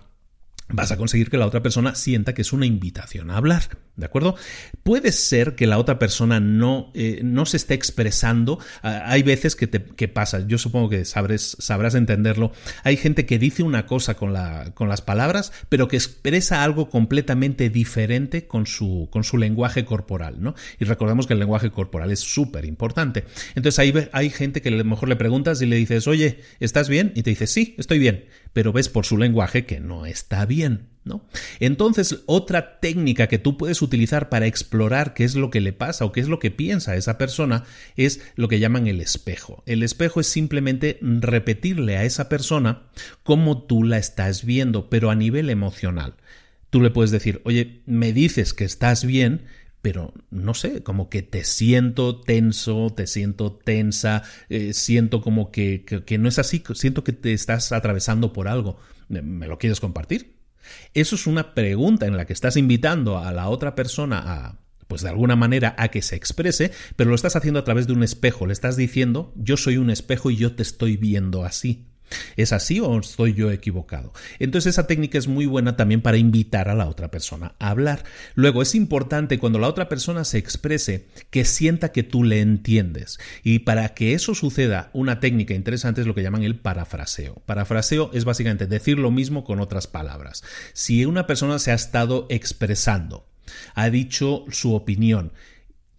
[0.72, 3.62] vas a conseguir que la otra persona sienta que es una invitación a hablar.
[3.96, 4.34] ¿De acuerdo?
[4.82, 8.58] Puede ser que la otra persona no, eh, no se esté expresando.
[8.82, 12.52] Ah, hay veces que, te, que pasa, yo supongo que sabrás, entenderlo.
[12.82, 16.88] Hay gente que dice una cosa con, la, con las palabras, pero que expresa algo
[16.88, 20.54] completamente diferente con su, con su lenguaje corporal, ¿no?
[20.78, 23.24] Y recordemos que el lenguaje corporal es súper importante.
[23.54, 26.88] Entonces hay, hay gente que a lo mejor le preguntas y le dices, oye, ¿estás
[26.88, 27.12] bien?
[27.14, 28.24] Y te dice, sí, estoy bien.
[28.52, 30.88] Pero ves por su lenguaje que no está bien.
[31.02, 31.24] ¿No?
[31.60, 36.04] Entonces, otra técnica que tú puedes utilizar para explorar qué es lo que le pasa
[36.04, 37.64] o qué es lo que piensa esa persona
[37.96, 39.62] es lo que llaman el espejo.
[39.64, 42.82] El espejo es simplemente repetirle a esa persona
[43.22, 46.16] cómo tú la estás viendo, pero a nivel emocional.
[46.68, 49.46] Tú le puedes decir, oye, me dices que estás bien,
[49.82, 55.84] pero no sé, como que te siento tenso, te siento tensa, eh, siento como que,
[55.84, 58.78] que no es así, siento que te estás atravesando por algo.
[59.08, 60.36] ¿Me lo quieres compartir?
[60.94, 65.02] Eso es una pregunta en la que estás invitando a la otra persona a pues
[65.02, 68.02] de alguna manera a que se exprese, pero lo estás haciendo a través de un
[68.02, 71.89] espejo, le estás diciendo yo soy un espejo y yo te estoy viendo así.
[72.36, 74.12] ¿Es así o estoy yo equivocado?
[74.38, 78.04] Entonces esa técnica es muy buena también para invitar a la otra persona a hablar.
[78.34, 83.18] Luego es importante cuando la otra persona se exprese que sienta que tú le entiendes.
[83.42, 87.42] Y para que eso suceda, una técnica interesante es lo que llaman el parafraseo.
[87.46, 90.42] Parafraseo es básicamente decir lo mismo con otras palabras.
[90.72, 93.26] Si una persona se ha estado expresando,
[93.74, 95.32] ha dicho su opinión,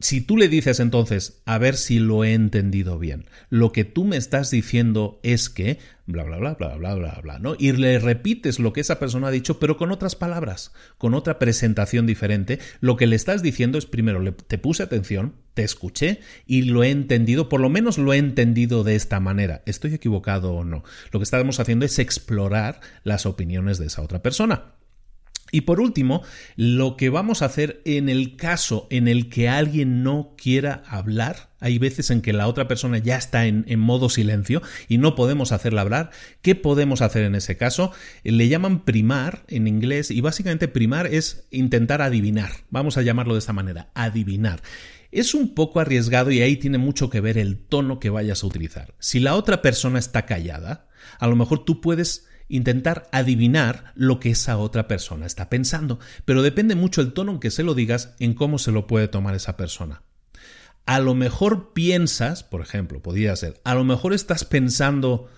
[0.02, 4.04] si tú le dices entonces, a ver si lo he entendido bien, lo que tú
[4.04, 7.56] me estás diciendo es que, bla, bla, bla, bla, bla, bla, bla, ¿no?
[7.58, 11.40] Y le repites lo que esa persona ha dicho, pero con otras palabras, con otra
[11.40, 16.20] presentación diferente, lo que le estás diciendo es, primero, le, te puse atención, te escuché
[16.46, 19.62] y lo he entendido, por lo menos lo he entendido de esta manera.
[19.66, 20.84] ¿Estoy equivocado o no?
[21.12, 24.74] Lo que estamos haciendo es explorar las opiniones de esa otra persona.
[25.52, 26.24] Y por último,
[26.56, 31.52] lo que vamos a hacer en el caso en el que alguien no quiera hablar,
[31.60, 35.52] hay veces en que la otra persona ya está en, modo silencio y no podemos
[35.52, 36.10] hacerla hablar.
[36.42, 37.92] ¿Qué podemos hacer en ese caso?
[38.24, 42.52] Le llaman primar en inglés y básicamente primar es intentar adivinar.
[42.70, 44.62] Vamos a llamarlo de esta manera, adivinar.
[45.12, 48.48] Es un poco arriesgado y ahí tiene mucho que ver el tono que vayas a
[48.48, 48.96] utilizar.
[49.00, 50.88] Si la otra persona está callada,
[51.20, 56.42] a lo mejor tú puedes intentar adivinar lo que esa otra persona está pensando, pero
[56.42, 59.36] depende mucho el tono en que se lo digas en cómo se lo puede tomar
[59.36, 60.04] esa persona.
[60.86, 65.30] A lo mejor piensas, por ejemplo, podría ser, a lo mejor estás pensando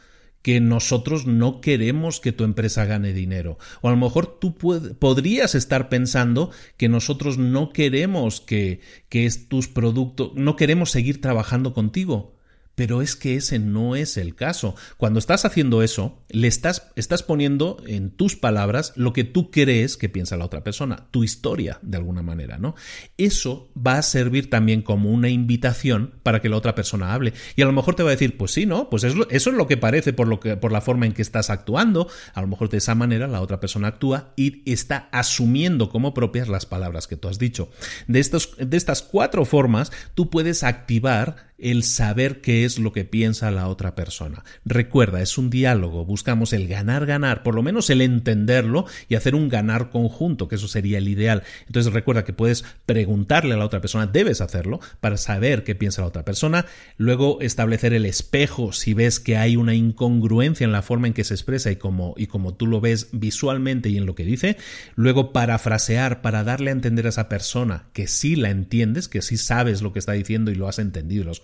[0.43, 3.57] que nosotros no queremos que tu empresa gane dinero.
[3.81, 4.55] O a lo mejor tú
[4.99, 11.21] podrías estar pensando que nosotros no queremos que, que es tus productos, no queremos seguir
[11.21, 12.35] trabajando contigo.
[12.75, 14.75] Pero es que ese no es el caso.
[14.97, 19.95] Cuando estás haciendo eso, le estás, estás poniendo en tus palabras lo que tú crees
[19.97, 22.75] que piensa la otra persona, tu historia, de alguna manera, ¿no?
[23.17, 27.33] Eso va a servir también como una invitación para que la otra persona hable.
[27.55, 28.89] Y a lo mejor te va a decir, pues sí, ¿no?
[28.89, 31.49] Pues eso es lo que parece por, lo que, por la forma en que estás
[31.49, 32.07] actuando.
[32.33, 36.49] A lo mejor de esa manera la otra persona actúa y está asumiendo como propias
[36.49, 37.69] las palabras que tú has dicho.
[38.07, 38.23] De,
[38.57, 43.67] de estas cuatro formas, tú puedes activar el saber qué es lo que piensa la
[43.67, 44.43] otra persona.
[44.65, 49.49] Recuerda, es un diálogo, buscamos el ganar-ganar, por lo menos el entenderlo y hacer un
[49.49, 51.43] ganar conjunto, que eso sería el ideal.
[51.67, 56.01] Entonces recuerda que puedes preguntarle a la otra persona, debes hacerlo para saber qué piensa
[56.01, 56.65] la otra persona,
[56.97, 61.23] luego establecer el espejo si ves que hay una incongruencia en la forma en que
[61.23, 64.57] se expresa y como, y como tú lo ves visualmente y en lo que dice,
[64.95, 69.37] luego parafrasear para darle a entender a esa persona que sí la entiendes, que sí
[69.37, 71.43] sabes lo que está diciendo y lo has entendido y lo has.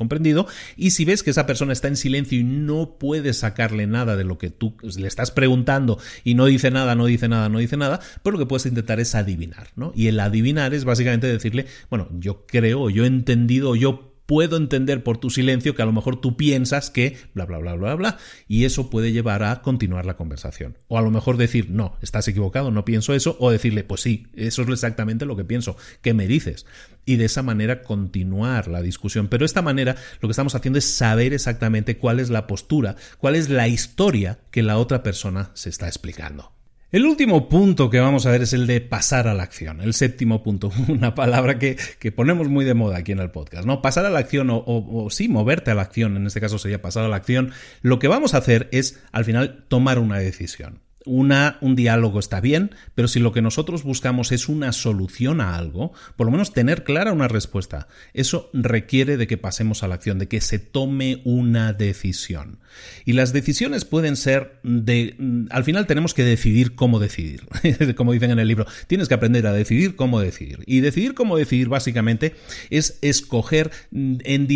[0.76, 4.24] Y si ves que esa persona está en silencio y no puedes sacarle nada de
[4.24, 7.78] lo que tú le estás preguntando y no dice nada, no dice nada, no dice
[7.78, 9.91] nada, pues lo que puedes intentar es adivinar, ¿no?
[9.95, 15.04] Y el adivinar es básicamente decirle, bueno, yo creo, yo he entendido, yo puedo entender
[15.04, 18.18] por tu silencio que a lo mejor tú piensas que bla, bla, bla, bla, bla,
[18.48, 20.78] y eso puede llevar a continuar la conversación.
[20.88, 24.28] O a lo mejor decir, no, estás equivocado, no pienso eso, o decirle, pues sí,
[24.36, 26.68] eso es exactamente lo que pienso, ¿qué me dices?
[27.06, 29.30] Y de esa manera continuar la discusión.
[29.30, 32.98] Pero de esta manera lo que estamos haciendo es saber exactamente cuál es la postura,
[33.18, 36.59] cuál es la historia que la otra persona se está explicando.
[36.92, 39.80] El último punto que vamos a ver es el de pasar a la acción.
[39.80, 41.78] El séptimo punto, una palabra que,
[42.16, 43.84] ponemos muy de moda aquí en el podcast, ¿no?
[43.84, 46.82] Pasar a la acción o, o, sí, moverte a la acción, en este caso sería
[46.82, 47.52] pasar a la acción.
[47.84, 50.80] Lo que vamos a hacer es, al final, tomar una decisión.
[51.06, 55.56] Una, un diálogo está bien, pero si lo que nosotros buscamos es una solución a
[55.56, 59.95] algo, por lo menos tener clara una respuesta, eso requiere de que pasemos a la
[59.95, 62.60] acción, de que se tome una decisión.
[63.06, 65.16] Y las decisiones pueden ser de...
[65.50, 67.43] Al final tenemos que decidir cómo decidir,
[67.95, 70.60] como dicen en el libro, tienes que aprender a decidir cómo decidir.
[70.66, 72.36] Y decidir cómo decidir básicamente
[72.70, 74.47] es escoger en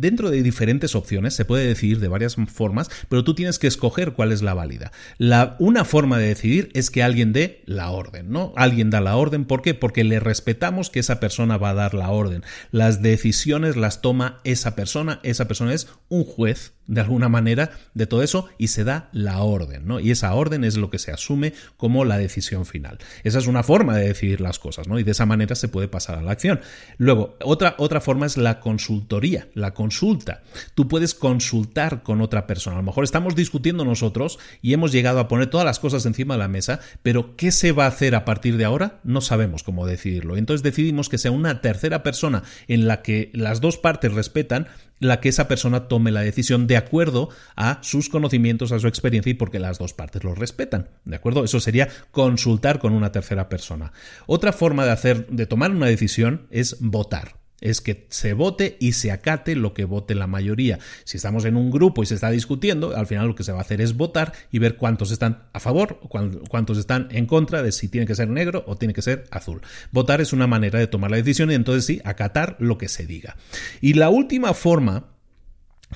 [0.00, 4.12] dentro de diferentes opciones, se puede decidir de varias formas, pero tú tienes que escoger
[4.12, 4.92] cuál es la válida.
[5.18, 8.52] La, una forma de decidir es que alguien dé la orden, ¿no?
[8.56, 9.74] Alguien da la orden, ¿por qué?
[9.74, 12.44] Porque le respetamos que esa persona va a dar la orden.
[12.70, 18.06] Las decisiones las toma esa persona, esa persona es un juez de alguna manera de
[18.06, 20.00] todo eso y se da la orden, ¿no?
[20.00, 22.98] Y esa orden es lo que se asume como la decisión final.
[23.22, 24.98] Esa es una forma de decidir las cosas, ¿no?
[24.98, 26.60] Y de esa manera se puede pasar a la acción.
[26.98, 30.42] Luego, otra, otra forma es la consultoría, la consulta.
[30.74, 32.76] Tú puedes consultar con otra persona.
[32.76, 36.34] A lo mejor estamos discutiendo nosotros y hemos llegado a poner todas las cosas encima
[36.34, 39.00] de la mesa, pero ¿qué se va a hacer a partir de ahora?
[39.02, 40.36] No sabemos cómo decidirlo.
[40.36, 44.68] Entonces decidimos que sea una tercera persona en la que las dos partes respetan
[45.00, 49.30] la que esa persona tome la decisión de acuerdo a sus conocimientos, a su experiencia
[49.30, 50.90] y porque las dos partes lo respetan.
[51.04, 51.42] ¿De acuerdo?
[51.42, 53.92] Eso sería consultar con una tercera persona.
[54.26, 57.39] Otra forma de hacer, de tomar una decisión es votar.
[57.60, 60.78] Es que se vote y se acate lo que vote la mayoría.
[61.04, 63.58] Si estamos en un grupo y se está discutiendo, al final lo que se va
[63.58, 66.08] a hacer es votar y ver cuántos están a favor o
[66.48, 69.60] cuántos están en contra de si tiene que ser negro o tiene que ser azul.
[69.92, 73.06] Votar es una manera de tomar la decisión y entonces sí, acatar lo que se
[73.06, 73.36] diga.
[73.80, 75.04] Y la última forma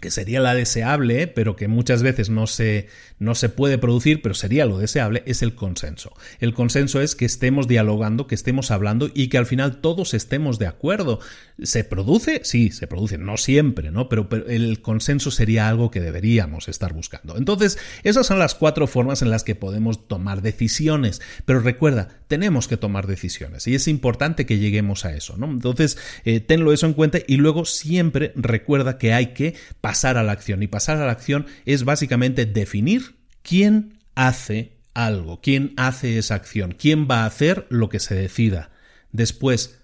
[0.01, 2.89] que sería la deseable, pero que muchas veces no se,
[3.19, 6.13] no se puede producir, pero sería lo deseable, es el consenso.
[6.41, 10.59] El consenso es que estemos dialogando, que estemos hablando y que al final todos estemos
[10.59, 11.21] de acuerdo.
[11.63, 12.41] ¿Se produce?
[12.45, 14.09] Sí, se produce, no siempre, ¿no?
[14.09, 17.37] Pero, pero el consenso sería algo que deberíamos estar buscando.
[17.37, 21.23] Entonces, esas son las cuatro formas en las que podemos tomar decisiones.
[21.45, 25.37] Pero recuerda, tenemos que tomar decisiones y es importante que lleguemos a eso.
[25.41, 30.25] Entonces, eh, tenlo eso en cuenta y luego siempre recuerda que hay que pasar a
[30.25, 30.61] la acción.
[30.61, 36.75] Y pasar a la acción es básicamente definir quién hace algo, quién hace esa acción,
[36.77, 38.73] quién va a hacer lo que se decida.
[39.13, 39.79] Después,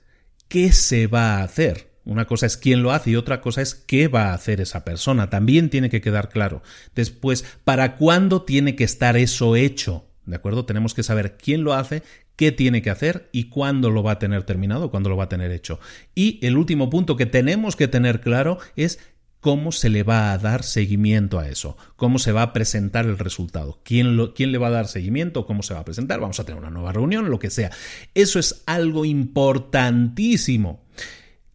[0.49, 1.93] ¿qué se va a hacer?
[2.05, 4.85] Una cosa es quién lo hace y otra cosa es qué va a hacer esa
[4.85, 5.31] persona.
[5.31, 6.65] También tiene que quedar claro.
[6.97, 10.11] Después, ¿para cuándo tiene que estar eso hecho?
[10.27, 10.65] ¿De acuerdo?
[10.65, 12.03] Tenemos que saber quién lo hace,
[12.41, 15.29] qué tiene que hacer y cuándo lo va a tener terminado, cuándo lo va a
[15.29, 15.79] tener hecho.
[16.15, 18.99] Y el último punto que tenemos que tener claro es
[19.41, 23.19] cómo se le va a dar seguimiento a eso, cómo se va a presentar el
[23.19, 26.41] resultado, quién, lo, quién le va a dar seguimiento, cómo se va a presentar, vamos
[26.41, 27.73] a tener una nueva reunión, lo que sea.
[28.15, 30.81] Eso es algo importantísimo.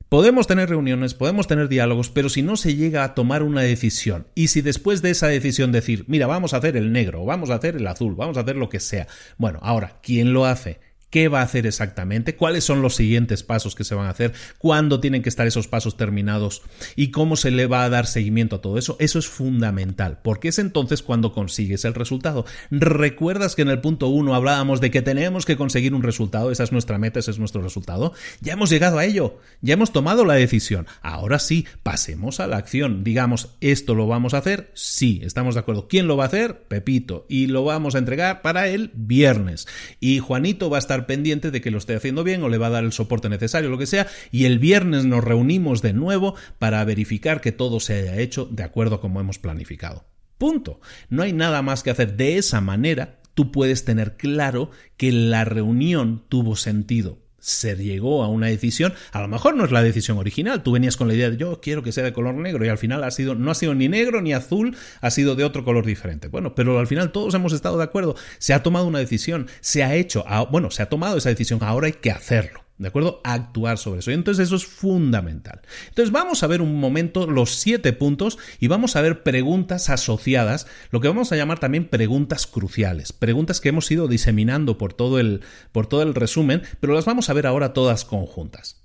[0.07, 4.27] Podemos tener reuniones, podemos tener diálogos, pero si no se llega a tomar una decisión
[4.35, 7.55] y si después de esa decisión decir, mira, vamos a hacer el negro, vamos a
[7.55, 10.79] hacer el azul, vamos a hacer lo que sea, bueno, ahora, ¿quién lo hace?
[11.09, 14.33] Qué va a hacer exactamente, cuáles son los siguientes pasos que se van a hacer,
[14.57, 16.61] cuándo tienen que estar esos pasos terminados
[16.95, 18.97] y cómo se le va a dar seguimiento a todo eso.
[18.99, 22.45] Eso es fundamental, porque es entonces cuando consigues el resultado.
[22.71, 26.51] ¿Recuerdas que en el punto 1 hablábamos de que tenemos que conseguir un resultado?
[26.51, 28.13] Esa es nuestra meta, ese es nuestro resultado.
[28.41, 30.87] Ya hemos llegado a ello, ya hemos tomado la decisión.
[31.01, 33.03] Ahora sí, pasemos a la acción.
[33.03, 34.71] Digamos, ¿esto lo vamos a hacer?
[34.73, 35.87] Sí, estamos de acuerdo.
[35.87, 36.63] ¿Quién lo va a hacer?
[36.67, 37.25] Pepito.
[37.29, 39.67] Y lo vamos a entregar para el viernes.
[39.99, 42.67] Y Juanito va a estar pendiente de que lo esté haciendo bien o le va
[42.67, 46.35] a dar el soporte necesario, lo que sea, y el viernes nos reunimos de nuevo
[46.59, 50.05] para verificar que todo se haya hecho de acuerdo como hemos planificado.
[50.37, 50.79] Punto.
[51.09, 52.15] No hay nada más que hacer.
[52.15, 58.27] De esa manera, tú puedes tener claro que la reunión tuvo sentido se llegó a
[58.27, 61.29] una decisión, a lo mejor no es la decisión original, tú venías con la idea
[61.29, 63.55] de yo quiero que sea de color negro y al final ha sido no ha
[63.55, 66.27] sido ni negro ni azul, ha sido de otro color diferente.
[66.27, 69.83] Bueno, pero al final todos hemos estado de acuerdo, se ha tomado una decisión, se
[69.83, 72.64] ha hecho, bueno, se ha tomado esa decisión, ahora hay que hacerlo.
[72.77, 73.21] ¿De acuerdo?
[73.23, 74.11] actuar sobre eso.
[74.11, 75.61] Y entonces eso es fundamental.
[75.87, 80.67] Entonces vamos a ver un momento los siete puntos y vamos a ver preguntas asociadas,
[80.91, 85.19] lo que vamos a llamar también preguntas cruciales, preguntas que hemos ido diseminando por todo
[85.19, 88.84] el, por todo el resumen, pero las vamos a ver ahora todas conjuntas.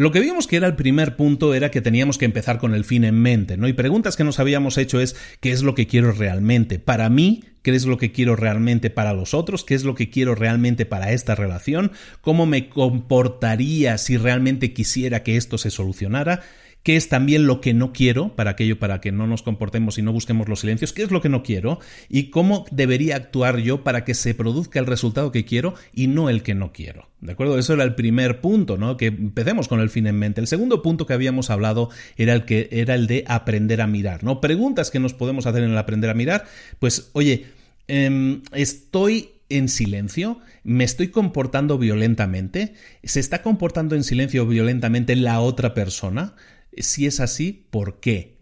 [0.00, 2.86] Lo que vimos que era el primer punto era que teníamos que empezar con el
[2.86, 3.68] fin en mente, ¿no?
[3.68, 6.78] Y preguntas que nos habíamos hecho es ¿qué es lo que quiero realmente?
[6.78, 9.62] Para mí, ¿qué es lo que quiero realmente para los otros?
[9.62, 11.92] ¿Qué es lo que quiero realmente para esta relación?
[12.22, 16.44] ¿Cómo me comportaría si realmente quisiera que esto se solucionara?
[16.82, 20.02] Qué es también lo que no quiero, para aquello, para que no nos comportemos y
[20.02, 21.78] no busquemos los silencios, qué es lo que no quiero
[22.08, 26.30] y cómo debería actuar yo para que se produzca el resultado que quiero y no
[26.30, 27.08] el que no quiero.
[27.20, 27.58] ¿De acuerdo?
[27.58, 28.96] Eso era el primer punto, ¿no?
[28.96, 30.40] Que empecemos con el fin en mente.
[30.40, 34.24] El segundo punto que habíamos hablado era el que era el de aprender a mirar,
[34.24, 34.40] ¿no?
[34.40, 36.46] Preguntas que nos podemos hacer en el aprender a mirar,
[36.78, 37.46] pues, oye,
[37.88, 40.38] em, estoy en silencio?
[40.62, 42.74] ¿Me estoy comportando violentamente?
[43.02, 46.34] ¿Se está comportando en silencio violentamente la otra persona?
[46.76, 48.39] Si es así, ¿por qué?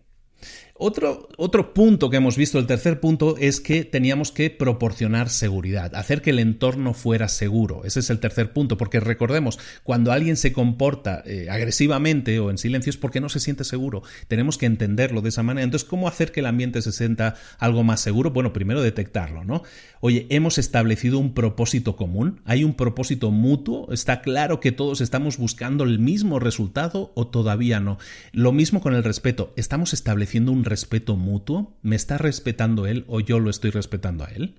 [0.81, 5.93] Otro, otro, punto que hemos visto, el tercer punto, es que teníamos que proporcionar seguridad,
[5.97, 7.83] hacer que el entorno fuera seguro.
[7.85, 12.59] Ese es el tercer punto, porque recordemos, cuando alguien se comporta eh, agresivamente o en
[12.59, 14.05] silencio es porque no se siente seguro.
[14.29, 15.65] Tenemos que entenderlo de esa manera.
[15.65, 18.31] Entonces, ¿cómo hacer que el ambiente se sienta algo más seguro?
[18.31, 19.65] Bueno, primero detectarlo, ¿no?
[20.01, 25.39] Oye, hemos establecido un propósito común, hay un propósito mutuo, está claro que todos estamos
[25.39, 27.99] buscando el mismo resultado o todavía no.
[28.31, 31.79] Lo mismo con el respeto, estamos estableciendo un respeto mutuo?
[31.83, 34.57] ¿Me está respetando él o yo lo estoy respetando a él?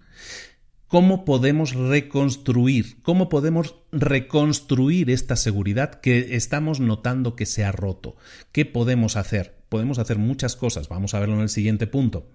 [0.87, 3.01] ¿Cómo podemos reconstruir?
[3.03, 8.15] ¿Cómo podemos reconstruir esta seguridad que estamos notando que se ha roto?
[8.51, 9.63] ¿Qué podemos hacer?
[9.69, 10.89] Podemos hacer muchas cosas.
[10.89, 12.31] Vamos a verlo en el siguiente punto.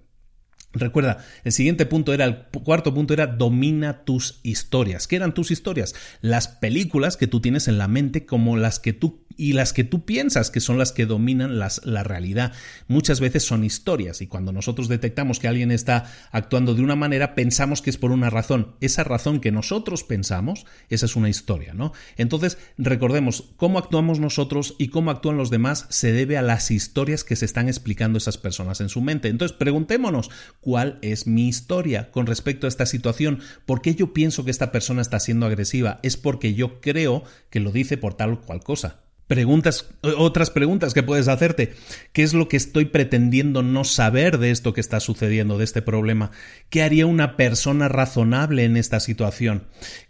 [0.74, 5.06] Recuerda, el siguiente punto era, el cuarto punto era domina tus historias.
[5.06, 5.94] ¿Qué eran tus historias?
[6.20, 9.84] Las películas que tú tienes en la mente como las que tú y las que
[9.84, 12.52] tú piensas que son las que dominan las, la realidad.
[12.88, 17.34] Muchas veces son historias y cuando nosotros detectamos que alguien está actuando de una manera,
[17.34, 18.76] pensamos que es por una razón.
[18.80, 21.92] Esa razón que nosotros pensamos, esa es una historia, ¿no?
[22.16, 27.24] Entonces, recordemos, cómo actuamos nosotros y cómo actúan los demás se debe a las historias
[27.24, 29.28] que se están explicando esas personas en su mente.
[29.28, 30.30] Entonces, preguntémonos,
[30.60, 33.40] ¿cuál es mi historia con respecto a esta situación?
[33.66, 36.00] ¿Por qué yo pienso que esta persona está siendo agresiva?
[36.02, 39.03] Es porque yo creo que lo dice por tal o cual cosa.
[39.26, 41.74] Preguntas, otras preguntas que puedes hacerte.
[42.12, 45.80] ¿Qué es lo que estoy pretendiendo no saber de esto que está sucediendo, de este
[45.80, 46.30] problema?
[46.68, 49.64] ¿Qué haría una persona razonable en esta situación?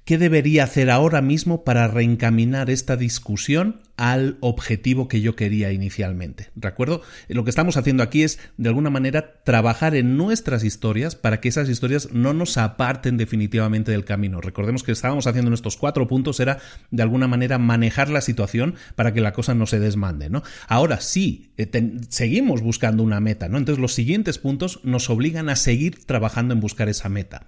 [0.04, 6.50] ¿Qué debería hacer ahora mismo para reencaminar esta discusión al objetivo que yo quería inicialmente?
[6.54, 7.00] ¿De acuerdo?
[7.28, 11.48] Lo que estamos haciendo aquí es, de alguna manera, trabajar en nuestras historias para que
[11.48, 14.42] esas historias no nos aparten definitivamente del camino.
[14.42, 16.58] Recordemos que estábamos haciendo en estos cuatro puntos era,
[16.90, 20.42] de alguna manera, manejar la situación para que la cosa no se desmande, ¿no?
[20.68, 23.56] Ahora sí, eh, seguimos buscando una meta, ¿no?
[23.56, 27.46] Entonces los siguientes puntos nos obligan a seguir trabajando en buscar esa meta.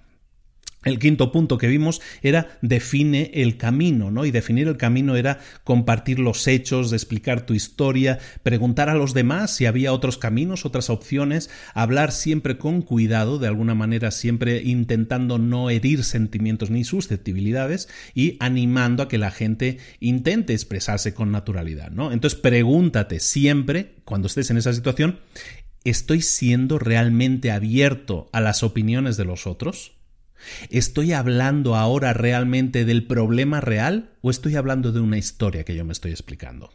[0.83, 4.25] El quinto punto que vimos era define el camino, ¿no?
[4.25, 9.51] Y definir el camino era compartir los hechos, explicar tu historia, preguntar a los demás
[9.51, 15.39] si había otros caminos, otras opciones, hablar siempre con cuidado, de alguna manera siempre intentando
[15.39, 21.89] no herir sentimientos ni susceptibilidades y animando a que la gente intente expresarse con naturalidad,
[21.89, 22.11] ¿no?
[22.11, 25.19] Entonces pregúntate siempre, cuando estés en esa situación,
[25.83, 29.96] ¿estoy siendo realmente abierto a las opiniones de los otros?
[30.69, 35.85] ¿Estoy hablando ahora realmente del problema real o estoy hablando de una historia que yo
[35.85, 36.71] me estoy explicando?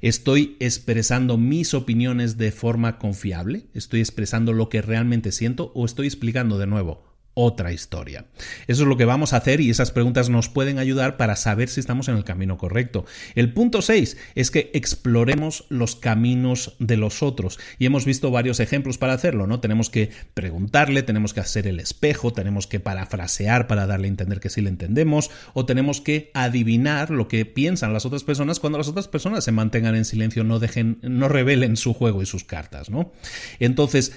[0.00, 3.66] ¿Estoy expresando mis opiniones de forma confiable?
[3.74, 8.26] ¿Estoy expresando lo que realmente siento o estoy explicando de nuevo otra historia.
[8.66, 11.68] Eso es lo que vamos a hacer y esas preguntas nos pueden ayudar para saber
[11.68, 13.04] si estamos en el camino correcto.
[13.34, 18.60] El punto 6 es que exploremos los caminos de los otros y hemos visto varios
[18.60, 19.60] ejemplos para hacerlo, ¿no?
[19.60, 24.40] Tenemos que preguntarle, tenemos que hacer el espejo, tenemos que parafrasear para darle a entender
[24.40, 28.78] que sí le entendemos o tenemos que adivinar lo que piensan las otras personas cuando
[28.78, 32.44] las otras personas se mantengan en silencio, no dejen no revelen su juego y sus
[32.44, 33.12] cartas, ¿no?
[33.58, 34.12] Entonces,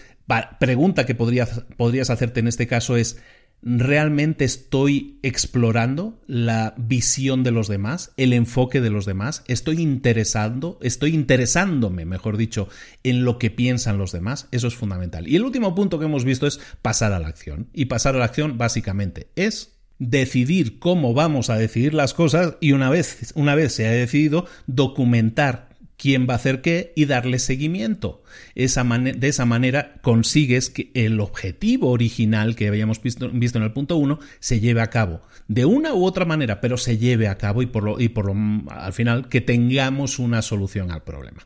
[0.60, 3.22] pregunta que podrías, podrías hacerte en este caso es,
[3.62, 9.44] ¿realmente estoy explorando la visión de los demás, el enfoque de los demás?
[9.48, 12.68] ¿Estoy interesando, estoy interesándome, mejor dicho,
[13.04, 14.48] en lo que piensan los demás?
[14.52, 15.28] Eso es fundamental.
[15.28, 17.68] Y el último punto que hemos visto es pasar a la acción.
[17.74, 22.74] Y pasar a la acción básicamente es decidir cómo vamos a decidir las cosas y
[22.74, 27.40] una vez, una vez se ha decidido, documentar quién va a hacer qué y darle
[27.40, 28.24] seguimiento.
[28.56, 33.98] Esa de esa manera consigues que el objetivo original que habíamos visto, en el punto
[33.98, 35.22] 1 se lleve a cabo.
[35.48, 38.26] De una u otra manera, pero se lleve a cabo y por lo, y por
[38.26, 38.36] lo,
[38.72, 41.46] al final que tengamos una solución al problema.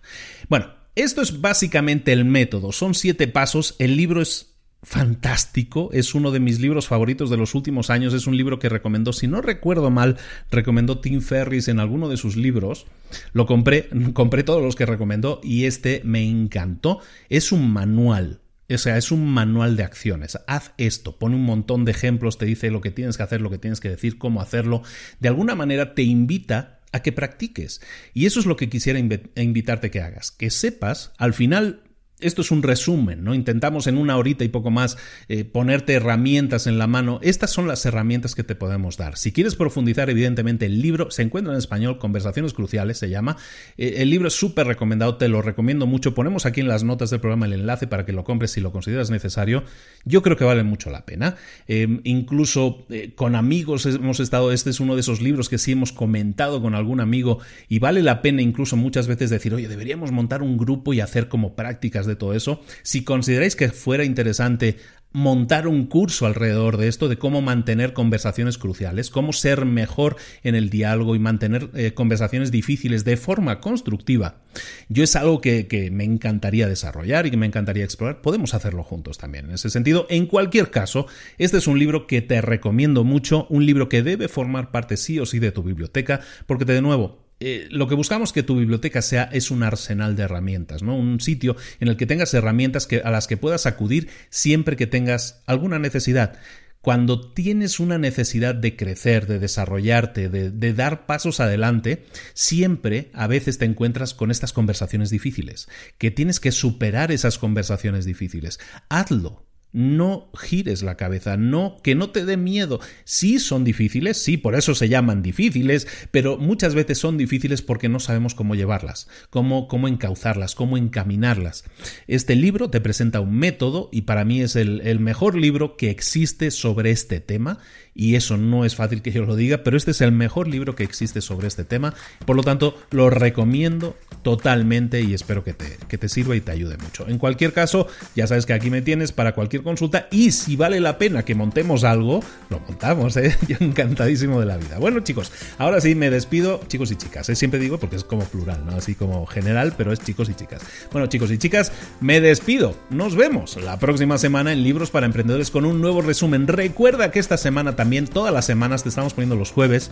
[0.50, 2.72] Bueno, esto es básicamente el método.
[2.72, 3.76] Son siete pasos.
[3.80, 8.28] El libro es fantástico, es uno de mis libros favoritos de los últimos años, es
[8.28, 10.18] un libro que recomendó, si no recuerdo mal,
[10.52, 12.86] recomendó Tim Ferris en alguno de sus libros,
[13.34, 18.78] lo compré, compré todos los que recomendó y este me encantó, es un manual, o
[18.78, 20.38] sea, es un manual de acciones.
[20.46, 23.50] Haz esto, pone un montón de ejemplos, te dice lo que tienes que hacer, lo
[23.50, 24.84] que tienes que decir, cómo hacerlo.
[25.20, 27.82] De alguna manera te invita a que practiques.
[28.14, 30.32] Y eso es lo que quisiera invitarte que hagas.
[30.32, 31.82] Que sepas, al final
[32.20, 33.36] esto es un resumen, ¿no?
[33.36, 34.98] Intentamos en una horita y poco más
[35.30, 37.20] eh, ponerte herramientas en la mano.
[37.22, 39.18] Estas son las herramientas que te podemos dar.
[39.18, 43.38] Si quieres profundizar, evidentemente, el libro se encuentra en español, Conversaciones Cruciales se llama.
[43.78, 46.16] Eh, el libro es súper recomendado, te lo recomiendo mucho.
[46.16, 48.72] Ponemos aquí en las notas del programa el enlace para que lo compres si lo
[48.72, 49.64] consideras necesario.
[50.04, 51.36] Yo creo que vale mucho la pena.
[51.68, 55.74] Em, incluso eh, con amigos hemos estado, este es uno de esos libros que sí
[55.74, 57.40] hemos comentado con algún amigo
[57.70, 61.28] y vale la pena incluso muchas veces decir, oye, deberíamos montar un grupo y hacer
[61.28, 64.78] como prácticas de todo eso, si consideráis que fuera interesante
[65.14, 70.54] montar un curso alrededor de esto, de cómo mantener conversaciones cruciales, cómo ser mejor en
[70.54, 74.42] el diálogo y mantener eh, conversaciones difíciles de forma constructiva.
[74.90, 78.22] Yo es algo que, que, me encantaría desarrollar y que me encantaría explorar.
[78.22, 80.06] Podemos hacerlo juntos también en ese sentido.
[80.10, 81.08] En cualquier caso,
[81.38, 85.20] este es un libro que te recomiendo mucho, un libro que debe formar parte sí
[85.20, 89.02] o sí de tu biblioteca, porque de nuevo, eh, lo que buscamos que tu biblioteca
[89.02, 90.96] sea es un arsenal de herramientas, ¿no?
[90.96, 94.88] Un sitio en el que tengas herramientas que, a las que puedas acudir siempre que
[94.88, 96.40] tengas alguna necesidad.
[96.82, 103.28] Cuando tienes una necesidad de crecer, de desarrollarte, de, de, dar pasos adelante, siempre a
[103.28, 108.60] veces te encuentras con estas conversaciones difíciles, que tienes que superar esas conversaciones difíciles.
[108.90, 112.80] Hazlo, no gires la cabeza, no, que no te dé miedo.
[113.04, 117.90] Sí son difíciles, sí, por eso se llaman difíciles, pero muchas veces son difíciles porque
[117.90, 121.66] no sabemos cómo llevarlas, cómo, cómo encauzarlas, cómo encaminarlas.
[122.08, 125.90] Este libro te presenta un método y para mí es el, el mejor libro que
[125.90, 127.60] existe sobre este tema
[127.98, 130.76] y eso no es fácil que yo lo diga, pero este es el mejor libro
[130.76, 131.96] que existe sobre este tema,
[132.26, 136.52] por lo tanto lo recomiendo totalmente y espero que te, que te sirva y te
[136.52, 137.08] ayude mucho.
[137.08, 140.80] En cualquier caso, ya sabes que aquí me tienes para cualquier consulta y si vale
[140.80, 143.36] la pena que montemos algo, lo montamos, ¿eh?
[143.48, 144.78] yo encantadísimo de la vida.
[144.78, 147.36] Bueno chicos, ahora sí me despido, chicos y chicas, ¿eh?
[147.36, 148.74] siempre digo porque es como plural, ¿no?
[148.74, 150.62] Así como general, pero es chicos y chicas.
[150.92, 155.50] Bueno chicos y chicas, me despido, nos vemos la próxima semana en Libros para Emprendedores
[155.50, 156.48] con un nuevo resumen.
[156.48, 159.92] Recuerda que esta semana también también todas las semanas te estamos poniendo los jueves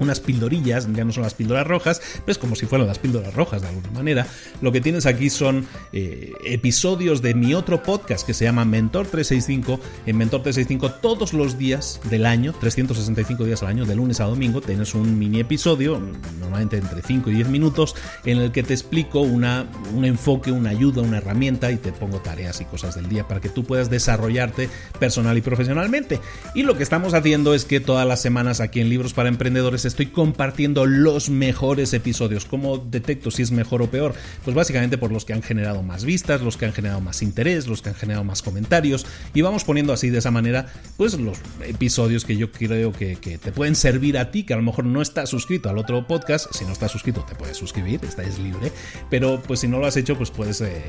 [0.00, 3.34] unas pildorillas, ya no son las píldoras rojas, pero es como si fueran las píldoras
[3.34, 4.26] rojas de alguna manera.
[4.60, 9.06] Lo que tienes aquí son eh, episodios de mi otro podcast que se llama Mentor
[9.06, 9.80] 365.
[10.06, 14.24] En Mentor 365 todos los días del año, 365 días al año, de lunes a
[14.24, 16.00] domingo, tienes un mini episodio,
[16.40, 17.94] normalmente entre 5 y 10 minutos,
[18.24, 22.20] en el que te explico una, un enfoque, una ayuda, una herramienta y te pongo
[22.20, 24.68] tareas y cosas del día para que tú puedas desarrollarte
[24.98, 26.20] personal y profesionalmente.
[26.54, 29.84] Y lo que estamos haciendo es que todas las semanas aquí en Libros para Emprendedores
[29.90, 32.44] estoy compartiendo los mejores episodios.
[32.44, 34.14] ¿Cómo detecto si es mejor o peor?
[34.44, 37.66] Pues básicamente por los que han generado más vistas, los que han generado más interés,
[37.66, 39.06] los que han generado más comentarios.
[39.34, 43.52] Y vamos poniendo así de esa manera, pues los episodios que yo creo que, te
[43.52, 46.46] pueden servir a ti, que a lo mejor no estás suscrito al otro podcast.
[46.54, 48.72] Si no estás suscrito, te puedes suscribir, estáis libre.
[49.10, 50.82] Pero pues si no lo has hecho, pues puedes, eh,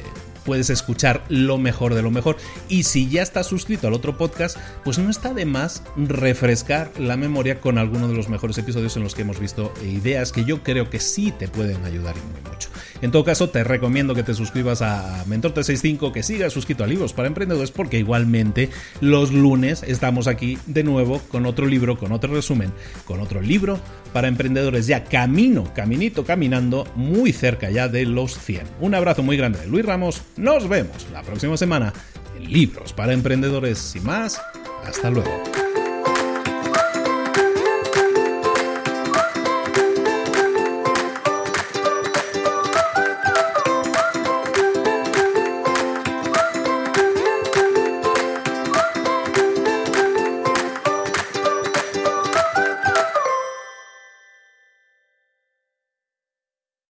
[0.46, 2.38] puedes escuchar lo mejor de lo mejor.
[2.70, 7.18] Y si ya estás suscrito al otro podcast, pues no está de más refrescar la
[7.18, 10.64] memoria con alguno de los mejores episodios en los que hemos visto ideas que yo
[10.64, 12.70] creo que sí te pueden ayudar y muy mucho.
[13.02, 16.88] En todo caso, te recomiendo que te suscribas a Mentor 365, que sigas suscrito a
[16.88, 18.70] Libros para Emprendedores, porque igualmente
[19.00, 22.72] los lunes estamos aquí de nuevo con otro libro, con otro resumen,
[23.06, 23.80] con otro libro
[24.14, 28.62] para emprendedores ya camino, caminito, caminando, muy cerca ya de los 100.
[28.82, 31.94] Un abrazo muy grande de Luis Ramos, nos vemos la próxima semana
[32.38, 33.96] en Libros para Emprendedores.
[33.96, 34.42] y más,
[34.86, 35.71] hasta luego.